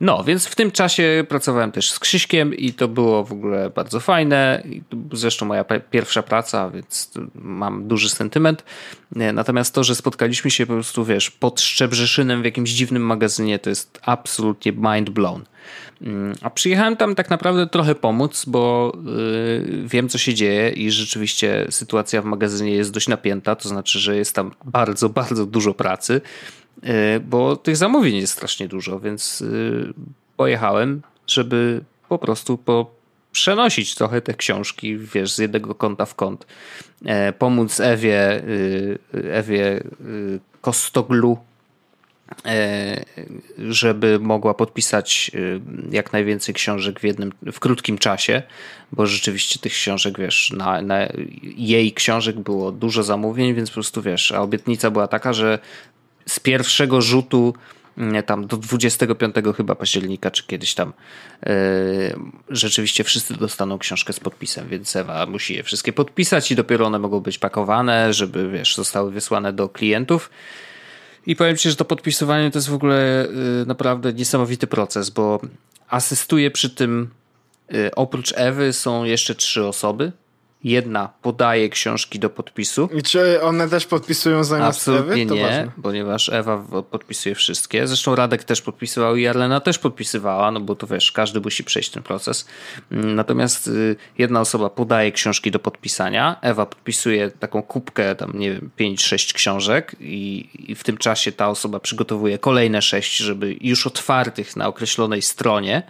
[0.00, 4.00] No, więc w tym czasie pracowałem też z Krzyśkiem i to było w ogóle bardzo
[4.00, 4.62] fajne.
[5.12, 8.64] Zresztą moja pierwsza praca, więc mam duży sentyment.
[9.10, 13.70] Natomiast to, że spotkaliśmy się po prostu, wiesz, pod Szczebrzeszynem w jakimś dziwnym magazynie, to
[13.70, 15.44] jest absolutnie mind blown.
[16.02, 20.90] Mm, a przyjechałem tam tak naprawdę trochę pomóc, bo yy, wiem, co się dzieje i
[20.90, 25.74] rzeczywiście sytuacja w magazynie jest dość napięta, to znaczy, że jest tam bardzo, bardzo dużo
[25.74, 26.20] pracy,
[27.20, 29.94] bo tych zamówień jest strasznie dużo, więc yy,
[30.36, 32.96] pojechałem, żeby po prostu po
[33.36, 36.46] przenosić trochę te książki, wiesz, z jednego kąta w kąt.
[37.04, 41.38] E, pomóc Ewie, y, Ewie y, Kostoglu
[42.44, 43.04] E,
[43.68, 45.38] żeby mogła podpisać e,
[45.94, 48.42] jak najwięcej książek w jednym, w krótkim czasie,
[48.92, 51.08] bo rzeczywiście tych książek, wiesz, na, na
[51.42, 55.58] jej książek było dużo zamówień, więc po prostu wiesz, a obietnica była taka, że
[56.28, 57.54] z pierwszego rzutu
[57.98, 60.92] mm, tam do 25 chyba października, czy kiedyś tam
[61.46, 61.52] yy,
[62.48, 66.98] rzeczywiście wszyscy dostaną książkę z podpisem, więc Ewa musi je wszystkie podpisać i dopiero one
[66.98, 70.30] mogą być pakowane, żeby wiesz, zostały wysłane do klientów.
[71.26, 73.26] I powiem Ci, że to podpisywanie to jest w ogóle
[73.62, 75.40] y, naprawdę niesamowity proces, bo
[75.88, 77.10] asystuje przy tym
[77.74, 80.12] y, oprócz Ewy są jeszcze trzy osoby
[80.64, 82.88] Jedna podaje książki do podpisu.
[82.94, 85.26] I czy one też podpisują zamiast Absolutnie Ewy?
[85.26, 85.70] To nie, ważne.
[85.82, 87.86] ponieważ Ewa podpisuje wszystkie.
[87.86, 91.90] Zresztą Radek też podpisywał i Arlena też podpisywała, no bo to wiesz, każdy musi przejść
[91.90, 92.46] ten proces.
[92.92, 98.52] Mm, natomiast y, jedna osoba podaje książki do podpisania, Ewa podpisuje taką kubkę, tam nie
[98.52, 103.86] wiem, 5-6 książek i, i w tym czasie ta osoba przygotowuje kolejne 6, żeby już
[103.86, 105.82] otwartych na określonej stronie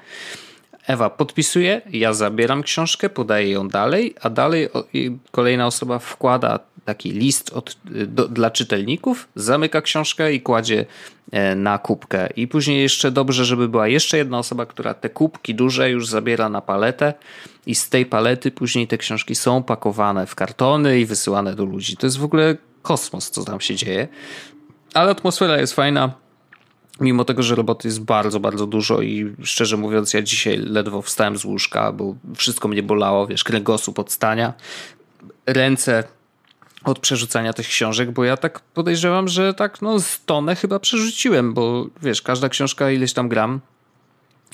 [0.87, 4.69] Ewa podpisuje, ja zabieram książkę, podaję ją dalej, a dalej
[5.31, 7.77] kolejna osoba wkłada taki list od,
[8.07, 10.87] do, dla czytelników, zamyka książkę i kładzie
[11.33, 12.29] e, na kubkę.
[12.37, 16.49] I później jeszcze dobrze, żeby była jeszcze jedna osoba, która te kubki duże już zabiera
[16.49, 17.15] na paletę
[17.67, 21.97] i z tej palety później te książki są pakowane w kartony i wysyłane do ludzi.
[21.97, 24.09] To jest w ogóle kosmos, co tam się dzieje.
[24.95, 26.26] Ale atmosfera jest fajna.
[27.01, 31.37] Mimo tego, że roboty jest bardzo, bardzo dużo i szczerze mówiąc, ja dzisiaj ledwo wstałem
[31.37, 34.55] z łóżka, bo wszystko mnie bolało, wiesz, kręgosłup od stania.
[35.47, 36.05] Ręce
[36.85, 41.55] od przerzucania tych książek, bo ja tak podejrzewam, że tak no z tonę chyba przerzuciłem,
[41.55, 43.61] bo wiesz, każda książka ileś tam gram,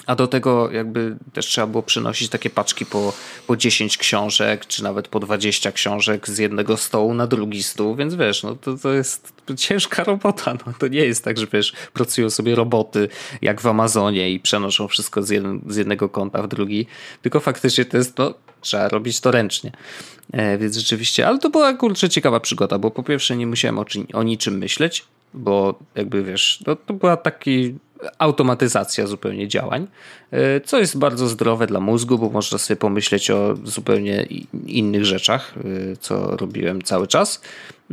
[0.07, 3.13] a do tego jakby też trzeba było przynosić takie paczki po,
[3.47, 8.15] po 10 książek, czy nawet po 20 książek z jednego stołu na drugi stół, więc
[8.15, 10.55] wiesz, no to, to jest ciężka robota.
[10.67, 13.09] No, to nie jest tak, że wiesz, pracują sobie roboty
[13.43, 16.87] jak w Amazonie i przenoszą wszystko z, z jednego konta w drugi,
[17.23, 19.73] tylko faktycznie to jest, no, trzeba robić to ręcznie.
[20.33, 23.85] E, więc rzeczywiście, ale to była kurczę ciekawa przygoda, bo po pierwsze nie musiałem o,
[24.13, 27.75] o niczym myśleć, bo jakby wiesz, to, to była taki
[28.19, 29.87] automatyzacja zupełnie działań,
[30.31, 34.27] e, co jest bardzo zdrowe dla mózgu, bo można sobie pomyśleć o zupełnie
[34.67, 37.41] innych rzeczach, e, co robiłem cały czas.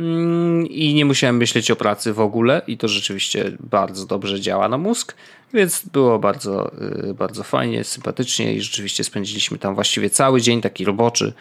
[0.00, 4.68] Mm, I nie musiałem myśleć o pracy w ogóle, i to rzeczywiście bardzo dobrze działa
[4.68, 5.14] na mózg.
[5.54, 6.72] Więc było bardzo,
[7.10, 11.32] y, bardzo fajnie, sympatycznie i rzeczywiście spędziliśmy tam właściwie cały dzień, taki roboczy.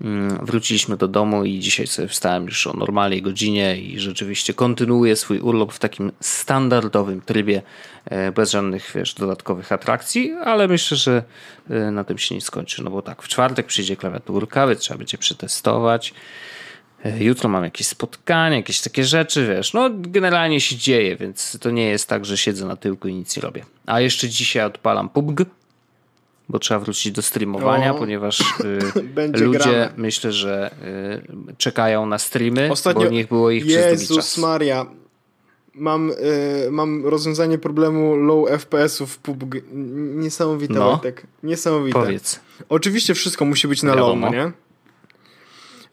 [0.00, 5.16] Mm, wróciliśmy do domu i dzisiaj sobie wstałem już o normalnej godzinie i rzeczywiście kontynuuję
[5.16, 7.62] swój urlop w takim standardowym trybie,
[8.04, 11.22] e, bez żadnych wiesz, dodatkowych atrakcji, ale myślę, że
[11.70, 12.84] e, na tym się nie skończy.
[12.84, 16.14] No bo tak, w czwartek przyjdzie klawiaturka, więc trzeba będzie przetestować.
[17.04, 19.72] E, jutro mam jakieś spotkanie, jakieś takie rzeczy, wiesz.
[19.72, 23.36] No, generalnie się dzieje, więc to nie jest tak, że siedzę na tyłku i nic
[23.36, 23.64] nie robię.
[23.86, 25.40] A jeszcze dzisiaj odpalam PUBG,
[26.48, 28.78] bo trzeba wrócić do streamowania, o, ponieważ y,
[29.44, 29.92] ludzie grane.
[29.96, 30.74] myślę, że
[31.50, 34.38] y, czekają na streamy, Ostatnio, bo niech było ich Jezus przez długi czas.
[34.38, 34.86] Maria,
[35.74, 39.62] mam, y, mam rozwiązanie problemu low FPS-ów w PUBG.
[40.14, 41.26] Niesamowite, no, Wojtek.
[41.42, 42.00] Niesamowite.
[42.00, 42.40] Powiedz.
[42.68, 44.26] Oczywiście wszystko musi być na Wiadomo.
[44.26, 44.52] low, nie?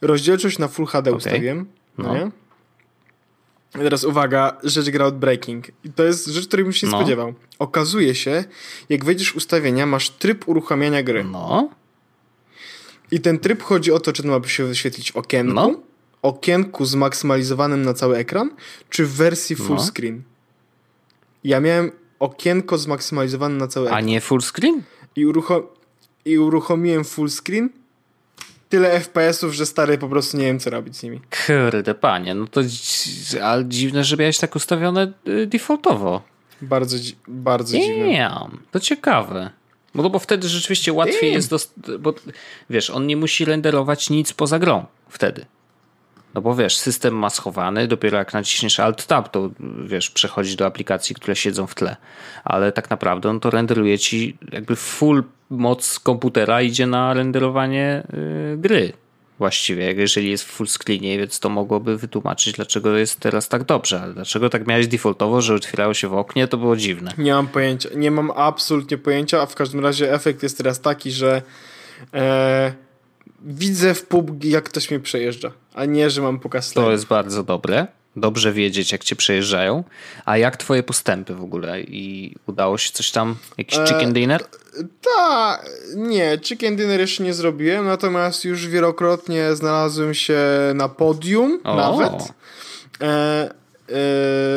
[0.00, 1.18] Rozdzielczość na Full HD okay.
[1.18, 1.66] ustawiłem.
[1.98, 2.14] No.
[2.14, 2.30] Nie?
[3.72, 5.68] teraz uwaga, rzecz groundbreaking.
[5.84, 6.98] I to jest rzecz, której bym się nie no.
[6.98, 7.34] spodziewał.
[7.58, 8.44] Okazuje się,
[8.88, 11.24] jak wejdziesz ustawienia, masz tryb uruchamiania gry.
[11.24, 11.70] No.
[13.10, 15.80] I ten tryb chodzi o to, czy to ma się wyświetlić okienku, no.
[16.22, 18.50] okienku zmaksymalizowanym na cały ekran,
[18.90, 19.82] czy w wersji full no.
[19.82, 20.22] screen.
[21.44, 23.98] Ja miałem okienko zmaksymalizowane na cały ekran.
[23.98, 24.82] A nie full screen?
[25.16, 25.62] I, uruchom
[26.24, 27.70] I uruchomiłem full screen
[28.70, 31.20] tyle FPS-ów, że stary po prostu nie wiem, co robić z nimi.
[31.46, 32.60] Kurde, panie, no to
[33.42, 36.22] ale dziwne, że miałeś tak ustawione y, defaultowo.
[36.62, 36.96] Bardzo,
[37.28, 38.30] bardzo Damn, dziwne.
[38.70, 39.50] To ciekawe.
[39.94, 41.50] Bo, bo wtedy rzeczywiście łatwiej Damn.
[41.50, 42.14] jest, bo
[42.70, 45.46] wiesz, on nie musi renderować nic poza grą wtedy.
[46.34, 49.50] No bo wiesz, system ma schowany, dopiero jak naciśniesz Alt Tab, to
[49.84, 51.96] wiesz, przechodzi do aplikacji, które siedzą w tle.
[52.44, 58.56] Ale tak naprawdę on to renderuje ci jakby full moc komputera idzie na renderowanie yy,
[58.58, 58.92] gry
[59.40, 64.00] właściwie, jeżeli jest w full screenie, więc to mogłoby wytłumaczyć, dlaczego jest teraz tak dobrze.
[64.02, 67.12] Ale dlaczego tak miałeś defaultowo, że otwierało się w oknie, to było dziwne.
[67.18, 71.10] Nie mam pojęcia, nie mam absolutnie pojęcia, a w każdym razie efekt jest teraz taki,
[71.10, 71.42] że
[72.14, 72.72] e,
[73.42, 77.42] widzę w PUBG, jak ktoś mnie przejeżdża, a nie, że mam pokaz To jest bardzo
[77.42, 77.86] dobre.
[78.16, 79.84] Dobrze wiedzieć, jak cię przejeżdżają.
[80.24, 81.80] A jak twoje postępy w ogóle?
[81.80, 83.36] I udało się coś tam?
[83.58, 84.44] Jakiś e, chicken dinner?
[85.16, 85.66] Tak,
[85.96, 90.38] nie, chicken dinner jeszcze nie zrobiłem, natomiast już wielokrotnie znalazłem się
[90.74, 91.76] na podium o.
[91.76, 92.12] nawet.
[93.00, 93.50] E, e,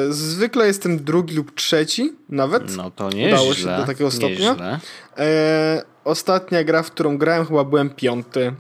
[0.10, 2.76] zwykle jestem drugi lub trzeci nawet.
[2.76, 4.80] No to nie Udało się do takiego stopnia.
[5.18, 8.54] E, ostatnia gra, w którą grałem, chyba byłem piąty.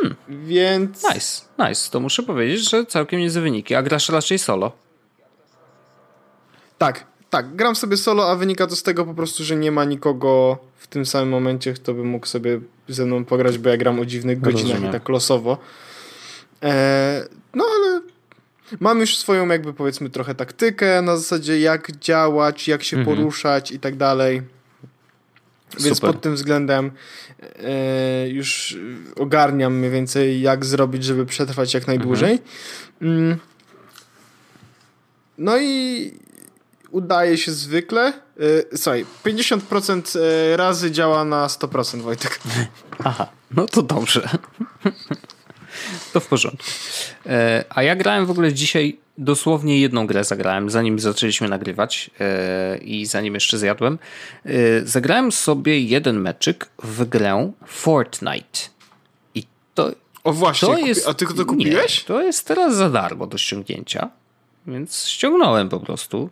[0.00, 0.16] Hmm.
[0.28, 1.02] Więc.
[1.14, 1.90] Nice, nice.
[1.90, 3.74] To muszę powiedzieć, że całkiem niezłe wyniki.
[3.74, 4.72] A grasz raczej solo?
[6.78, 7.56] Tak, tak.
[7.56, 10.86] Gram sobie solo, a wynika to z tego po prostu, że nie ma nikogo w
[10.86, 14.40] tym samym momencie, kto by mógł sobie ze mną pograć, bo ja gram o dziwnych
[14.40, 14.90] godzinach Rozumiem.
[14.90, 15.58] i tak losowo.
[16.62, 17.24] E,
[17.54, 18.00] no ale
[18.80, 23.16] mam już swoją jakby powiedzmy trochę taktykę na zasadzie jak działać, jak się mhm.
[23.16, 24.42] poruszać i tak dalej.
[25.78, 26.10] Więc Super.
[26.14, 26.90] pod tym względem
[27.42, 28.76] e, już
[29.16, 32.38] ogarniam mniej więcej, jak zrobić, żeby przetrwać jak najdłużej.
[33.02, 33.22] Mhm.
[33.22, 33.38] Mm.
[35.38, 36.12] No i
[36.90, 38.12] udaje się zwykle.
[38.72, 42.40] E, słuchaj, 50% e, razy działa na 100%, Wojtek.
[43.04, 44.28] Aha, no to dobrze.
[46.12, 46.70] To w porządku.
[47.26, 52.10] E, a ja grałem w ogóle dzisiaj dosłownie jedną grę zagrałem, zanim zaczęliśmy nagrywać
[52.72, 53.98] yy, i zanim jeszcze zjadłem.
[54.44, 54.52] Yy,
[54.84, 58.60] zagrałem sobie jeden meczyk w grę Fortnite.
[59.34, 59.44] I
[59.74, 59.90] to.
[60.24, 61.98] O właśnie, to jest, a ty to kupiłeś?
[61.98, 64.10] Nie, to jest teraz za darmo do ściągnięcia,
[64.66, 66.30] więc ściągnąłem po prostu.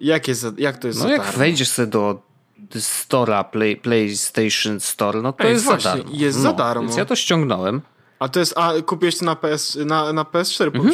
[0.00, 1.38] Jak, jest, jak to jest no jak darmo?
[1.38, 2.22] wejdziesz sobie do
[2.74, 6.10] Store'a, Play, PlayStation Store, no to Ej, jest właśnie, za darmo.
[6.12, 6.82] jest no, za darmo.
[6.82, 7.80] Więc ja to ściągnąłem.
[8.18, 10.84] A to jest, a kupiłeś to na, PS, na, na PS4 mhm.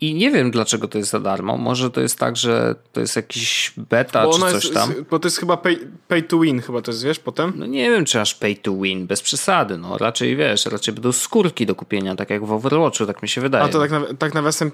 [0.00, 1.56] I nie wiem, dlaczego to jest za darmo.
[1.56, 4.94] Może to jest tak, że to jest jakiś beta bo czy coś jest, tam.
[5.10, 5.78] Bo to jest chyba pay,
[6.08, 7.52] pay, to win, chyba to jest, wiesz, potem?
[7.56, 9.78] No nie wiem, czy aż pay to win, bez przesady.
[9.78, 13.40] No raczej, wiesz, raczej będą skórki do kupienia, tak jak w Overwatchu, tak mi się
[13.40, 13.64] wydaje.
[13.64, 14.70] A to tak, na, tak nawiasem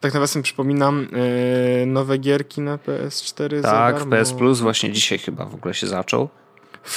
[0.00, 1.08] tak nawiasem przypominam,
[1.80, 6.28] yy, nowe gierki na PS4 Tak, PS Plus właśnie dzisiaj chyba w ogóle się zaczął.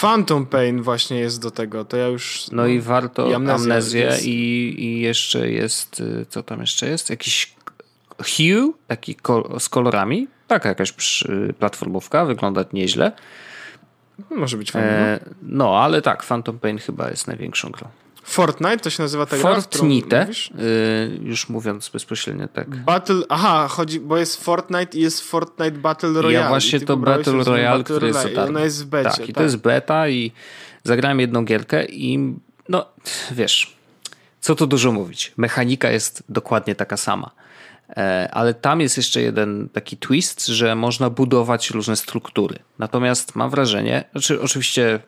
[0.01, 2.45] Phantom Pain właśnie jest do tego, to ja już...
[2.51, 7.09] No, no i warto i amnezję, i, i jeszcze jest, y, co tam jeszcze jest?
[7.09, 7.55] Jakiś
[8.17, 10.27] Hue, taki kol z kolorami.
[10.47, 10.93] Taka jakaś
[11.59, 13.11] platformówka, wygląda nieźle.
[14.29, 14.89] Może być fajnie.
[14.89, 17.87] E, no, ale tak, Phantom Pain chyba jest największą grą.
[18.23, 22.75] Fortnite to się nazywa ta Fortnite, yy, już mówiąc bezpośrednio tak.
[22.75, 26.33] Battle, aha, chodzi, bo jest Fortnite i jest Fortnite Battle Royale.
[26.33, 28.47] Ja właśnie to Battle Royale, który jest Royale.
[28.47, 29.09] Ona jest w becie.
[29.09, 29.43] Tak, i to tak.
[29.43, 30.31] jest beta i
[30.83, 32.35] zagrałem jedną gierkę i
[32.69, 32.85] no,
[33.31, 33.75] wiesz,
[34.41, 35.33] co tu dużo mówić.
[35.37, 37.31] Mechanika jest dokładnie taka sama.
[37.97, 42.59] E, ale tam jest jeszcze jeden taki twist, że można budować różne struktury.
[42.79, 44.99] Natomiast mam wrażenie, znaczy oczywiście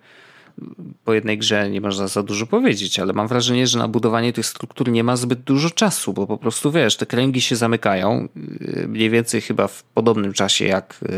[1.03, 4.45] po jednej grze nie można za dużo powiedzieć, ale mam wrażenie, że na budowanie tych
[4.45, 8.87] struktur nie ma zbyt dużo czasu, bo po prostu wiesz, te kręgi się zamykają yy,
[8.87, 11.09] mniej więcej chyba w podobnym czasie jak yy,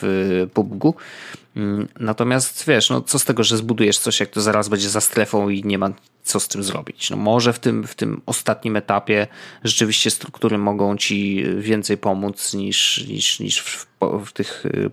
[0.00, 0.84] w PUBG.
[1.56, 5.00] Mm, natomiast wiesz, no co z tego, że zbudujesz coś, jak to zaraz będzie za
[5.00, 5.90] strefą i nie ma
[6.22, 7.10] co z tym zrobić.
[7.10, 9.26] No może w tym, w tym ostatnim etapie
[9.64, 13.86] rzeczywiście struktury mogą ci więcej pomóc niż, niż, niż w,
[14.26, 14.90] w tych yy,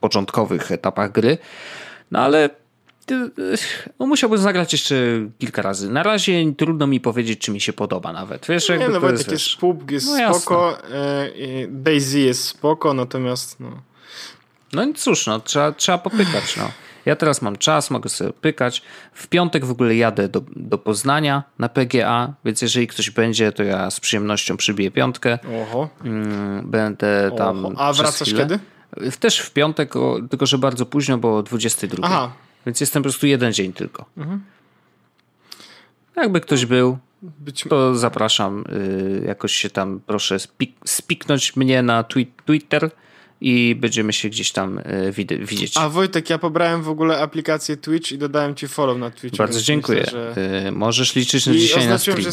[0.00, 1.38] początkowych etapach gry.
[2.10, 2.50] No ale
[3.98, 4.94] no musiałbym zagrać jeszcze
[5.38, 5.90] kilka razy.
[5.90, 8.46] Na razie trudno mi powiedzieć, czy mi się podoba nawet.
[8.46, 10.78] Wiesz, nie, jakby no, to jest, PUBG jest no, spoko,
[11.68, 13.82] Daisy jest spoko, natomiast no...
[14.72, 16.70] No cóż, no, trzeba, trzeba popykać, no.
[17.06, 18.82] Ja teraz mam czas, mogę sobie pykać.
[19.12, 23.62] W piątek w ogóle jadę do, do Poznania na PGA, więc jeżeli ktoś będzie, to
[23.62, 25.38] ja z przyjemnością przybiję piątkę.
[25.62, 25.88] Oho.
[26.04, 27.66] Mm, będę tam.
[27.66, 27.74] Oho.
[27.78, 28.42] A wracasz chwilę.
[28.42, 28.58] kiedy?
[29.20, 29.92] Też w piątek,
[30.30, 32.02] tylko że bardzo późno, bo o 22.
[32.02, 32.32] Aha,
[32.66, 34.04] więc jestem po prostu jeden dzień tylko.
[34.16, 34.44] Mhm.
[36.16, 37.64] Jakby ktoś był, Być...
[37.68, 38.64] to zapraszam.
[38.72, 42.04] Y, jakoś się tam proszę spik spiknąć mnie na
[42.46, 42.90] Twitter
[43.42, 45.76] i będziemy się gdzieś tam y, widzieć.
[45.76, 49.36] A Wojtek, ja pobrałem w ogóle aplikację Twitch i dodałem ci follow na Twitch.
[49.36, 50.00] Bardzo dziękuję.
[50.00, 50.66] Myślę, że...
[50.68, 52.20] Y, możesz liczyć na I dzisiaj na stream.
[52.20, 52.30] Że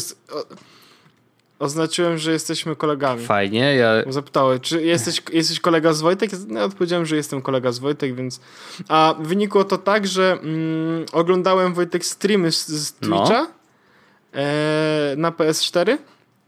[1.60, 3.24] Oznaczyłem, że jesteśmy kolegami.
[3.24, 3.74] Fajnie.
[3.74, 4.12] Ja...
[4.12, 6.30] Zapytały, czy jesteś, jesteś kolega z Wojtek?
[6.48, 8.40] Ja odpowiedziałem, że jestem kolega z Wojtek, więc...
[8.88, 13.48] A wynikło to tak, że mm, oglądałem Wojtek streamy z, z Twitcha no.
[14.34, 15.98] e, na PS4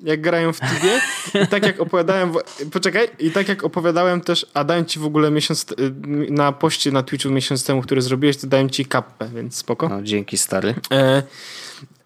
[0.02, 1.00] jak grają w Tibie
[1.44, 2.32] i tak jak opowiadałem,
[2.72, 5.74] poczekaj, i tak jak opowiadałem też, a dałem ci w ogóle miesiąc, y,
[6.30, 9.88] na poście na Twitchu miesiąc temu, który zrobiłeś, to dałem ci kappę, więc spoko.
[9.88, 10.74] No, dzięki stary.
[10.92, 11.22] E,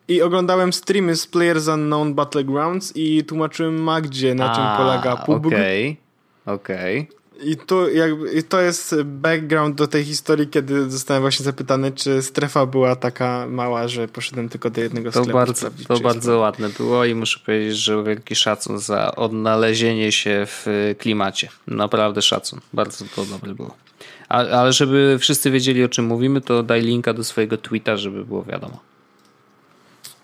[0.08, 5.46] i oglądałem streamy z Players Unknown Battlegrounds i tłumaczyłem Magdzie, na czym A, polega PUBG.
[5.46, 5.96] Okej,
[6.44, 7.00] okay, okej.
[7.00, 7.16] Okay.
[7.40, 12.22] I to, jakby, I to jest background do tej historii, kiedy zostałem właśnie zapytany, czy
[12.22, 15.38] strefa była taka mała, że poszedłem tylko do jednego to sklepu.
[15.38, 20.66] Bardzo, to bardzo ładne było i muszę powiedzieć, że wielki szacun za odnalezienie się w
[20.98, 21.48] klimacie.
[21.66, 22.60] Naprawdę szacun.
[22.72, 23.74] Bardzo to dobre było.
[24.28, 28.24] A, ale żeby wszyscy wiedzieli, o czym mówimy, to daj linka do swojego tweeta, żeby
[28.24, 28.80] było wiadomo.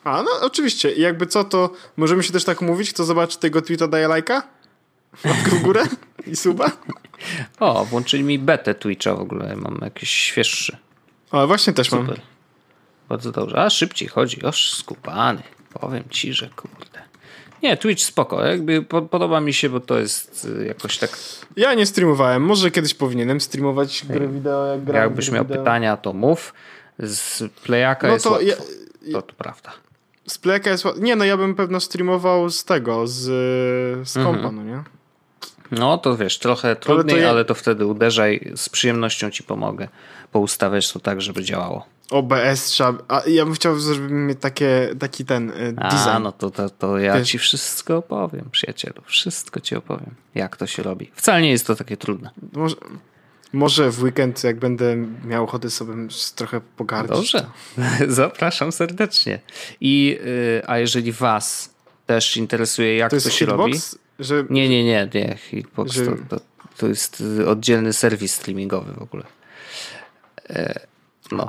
[0.04, 0.92] A, no oczywiście.
[0.92, 4.42] I jakby co, to możemy się też tak mówić, kto zobaczy tego tweeta daje lajka?
[5.24, 5.84] Łapkę w górę
[6.26, 6.70] i suba?
[7.60, 9.56] O, włączyli mi betę Twitcha w ogóle.
[9.56, 10.76] Mam jakiś świeższy.
[11.30, 12.06] O, właśnie też Super.
[12.06, 12.16] mam.
[13.08, 13.56] Bardzo dobrze.
[13.56, 14.42] A szybciej chodzi.
[14.42, 15.42] Oż skupany.
[15.80, 17.02] Powiem ci, że kurde.
[17.62, 18.44] Nie, Twitch spoko.
[18.44, 21.18] Jakby podoba mi się, bo to jest y, jakoś tak.
[21.56, 22.42] Ja nie streamowałem.
[22.42, 24.66] Może kiedyś powinienem streamować gry wideo.
[24.66, 25.58] Jak gram Jakbyś miał wideo.
[25.58, 26.54] pytania, to mów.
[26.98, 28.54] Z playaka no jest to ja,
[29.12, 29.72] to, to prawda.
[30.26, 30.84] Z Playaka jest...
[31.00, 33.20] Nie, no ja bym pewno streamował z tego, z,
[34.08, 34.56] z kompa, mhm.
[34.56, 34.82] no nie?
[35.72, 37.30] No to wiesz, trochę trudniej, ale to, ja...
[37.30, 39.88] ale to wtedy uderzaj, z przyjemnością ci pomogę
[40.32, 41.86] poustawiać to tak, żeby działało.
[42.10, 42.94] OBS trzeba...
[43.08, 46.08] A ja bym chciał, żeby mieć takie, taki ten y, design.
[46.08, 47.28] A, no to, to, to ja Wiesz?
[47.28, 49.02] ci wszystko opowiem, przyjacielu.
[49.06, 51.10] Wszystko ci opowiem, jak to się robi.
[51.14, 52.30] Wcale nie jest to takie trudne.
[52.52, 52.76] Może,
[53.52, 55.94] może w weekend, jak będę miał ochotę sobie
[56.34, 57.32] trochę pogardzić.
[57.32, 57.46] Dobrze,
[58.22, 59.40] zapraszam serdecznie.
[59.80, 61.74] I, y, a jeżeli was
[62.06, 63.72] też interesuje, jak to, to się robi.
[64.18, 64.44] Że...
[64.50, 65.36] Nie, nie, nie, nie.
[65.36, 66.06] Hitbox że...
[66.28, 66.40] to,
[66.78, 69.24] to, jest oddzielny serwis streamingowy w ogóle.
[70.50, 70.80] E,
[71.32, 71.48] no.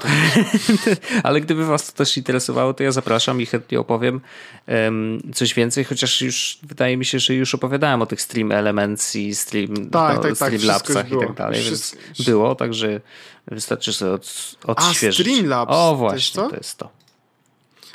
[1.24, 4.22] Ale gdyby was to też interesowało, to ja zapraszam i chętnie opowiem
[4.68, 9.16] um, coś więcej, chociaż już wydaje mi się, że już opowiadałem o tych stream elements
[9.16, 12.02] i stream, tak, no, tak, stream tak, labsach i tak dalej, Wszystko...
[12.02, 13.02] więc było, także
[13.48, 15.28] wystarczy sobie od, odświeżyć.
[15.28, 15.72] A, Streamlabs.
[15.72, 17.03] O, właśnie, to jest to.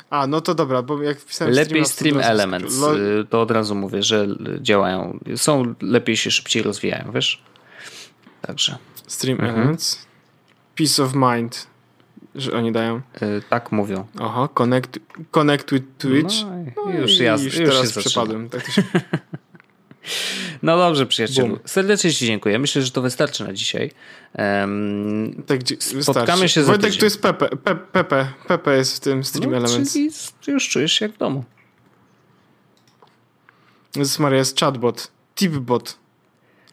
[0.09, 0.15] To.
[0.15, 4.03] A, no to dobra, bo jak wpisałem Lepiej Stream Elements, y, to od razu mówię,
[4.03, 4.27] że
[4.61, 7.43] działają, są, lepiej się szybciej rozwijają, wiesz?
[8.41, 8.77] Także.
[9.07, 9.55] Stream mhm.
[9.55, 10.05] Elements.
[10.75, 11.69] Peace of Mind
[12.35, 13.01] że oni dają.
[13.21, 14.07] Yy, tak mówią.
[14.19, 14.99] Aha, connect,
[15.31, 16.35] connect with Twitch.
[16.75, 18.49] No, no już, ja, już, już teraz przepadłem.
[18.49, 18.83] Tak się...
[20.63, 21.59] No dobrze, przyjacielu.
[21.65, 22.59] Serdecznie Ci dziękuję.
[22.59, 23.91] Myślę, że to wystarczy na dzisiaj.
[24.37, 26.49] Um, tak, spotkamy wystarczy.
[26.49, 27.49] się za Wojtek, tu jest Pepe.
[27.49, 28.27] Pepe, Pepe.
[28.47, 29.93] Pepe jest w tym Stream no, Elements.
[30.41, 31.43] Czyli już czujesz się jak w domu.
[33.95, 35.11] Jezus Maria, jest chatbot.
[35.35, 35.97] Tipbot.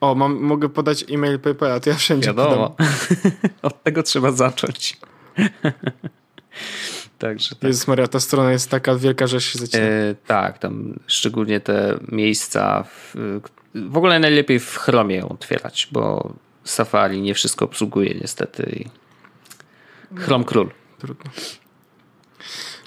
[0.00, 2.70] O, mam, mogę podać e-mail Pepe, a to ja wszędzie Wiadomo.
[2.70, 2.92] podam.
[3.62, 4.96] Od tego trzeba zacząć.
[7.18, 7.62] Także tak.
[7.62, 9.84] Jezus Maria, ta strona jest taka wielka, że się zaczyna.
[9.84, 12.82] E, tak, tam szczególnie te miejsca.
[12.82, 13.14] W,
[13.74, 16.32] w ogóle najlepiej w Chromie ją otwierać, bo
[16.64, 18.84] Safari nie wszystko obsługuje niestety.
[20.16, 20.70] Chrome król.
[20.98, 21.30] Trudno.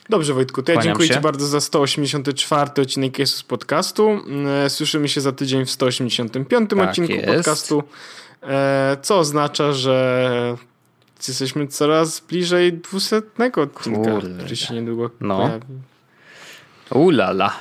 [0.10, 1.14] Dobrze Wojtku, to ja dziękuję się.
[1.14, 4.20] Ci bardzo za 184 odcinek Jesus Podcastu.
[4.66, 7.28] E, słyszymy się za tydzień w 185 tak odcinku jest.
[7.28, 7.84] podcastu,
[8.44, 10.58] e, co oznacza, że
[11.28, 14.38] jesteśmy coraz bliżej dwusetnego odcinka, Kurde.
[14.38, 15.38] który się niedługo no.
[15.38, 15.66] pojawi.
[16.90, 17.54] Ulala,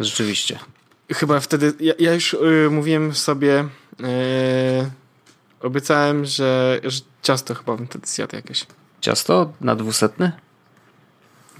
[0.00, 0.58] rzeczywiście.
[1.12, 3.68] Chyba wtedy, ja, ja już y, mówiłem sobie,
[4.00, 4.90] y,
[5.60, 8.66] obiecałem, że, że, ciasto chyba bym wtedy zjadł jakieś.
[9.00, 10.32] Ciasto na dwusetny?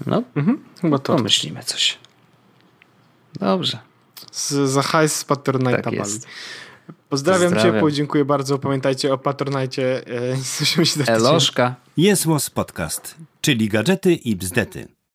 [0.05, 1.15] No, mhm, chyba to.
[1.15, 1.97] Pomyślimy coś.
[3.39, 3.79] Dobrze.
[4.31, 5.93] Z, za hajs z Patronite'a tak.
[7.09, 8.59] Pozdrawiam, Pozdrawiam ciepło, dziękuję bardzo.
[8.59, 10.07] Pamiętajcie o Patronajcie.
[10.07, 11.75] E, słyszymy się Eloszka.
[11.97, 15.00] Jest Podcast, czyli gadżety i bzdety.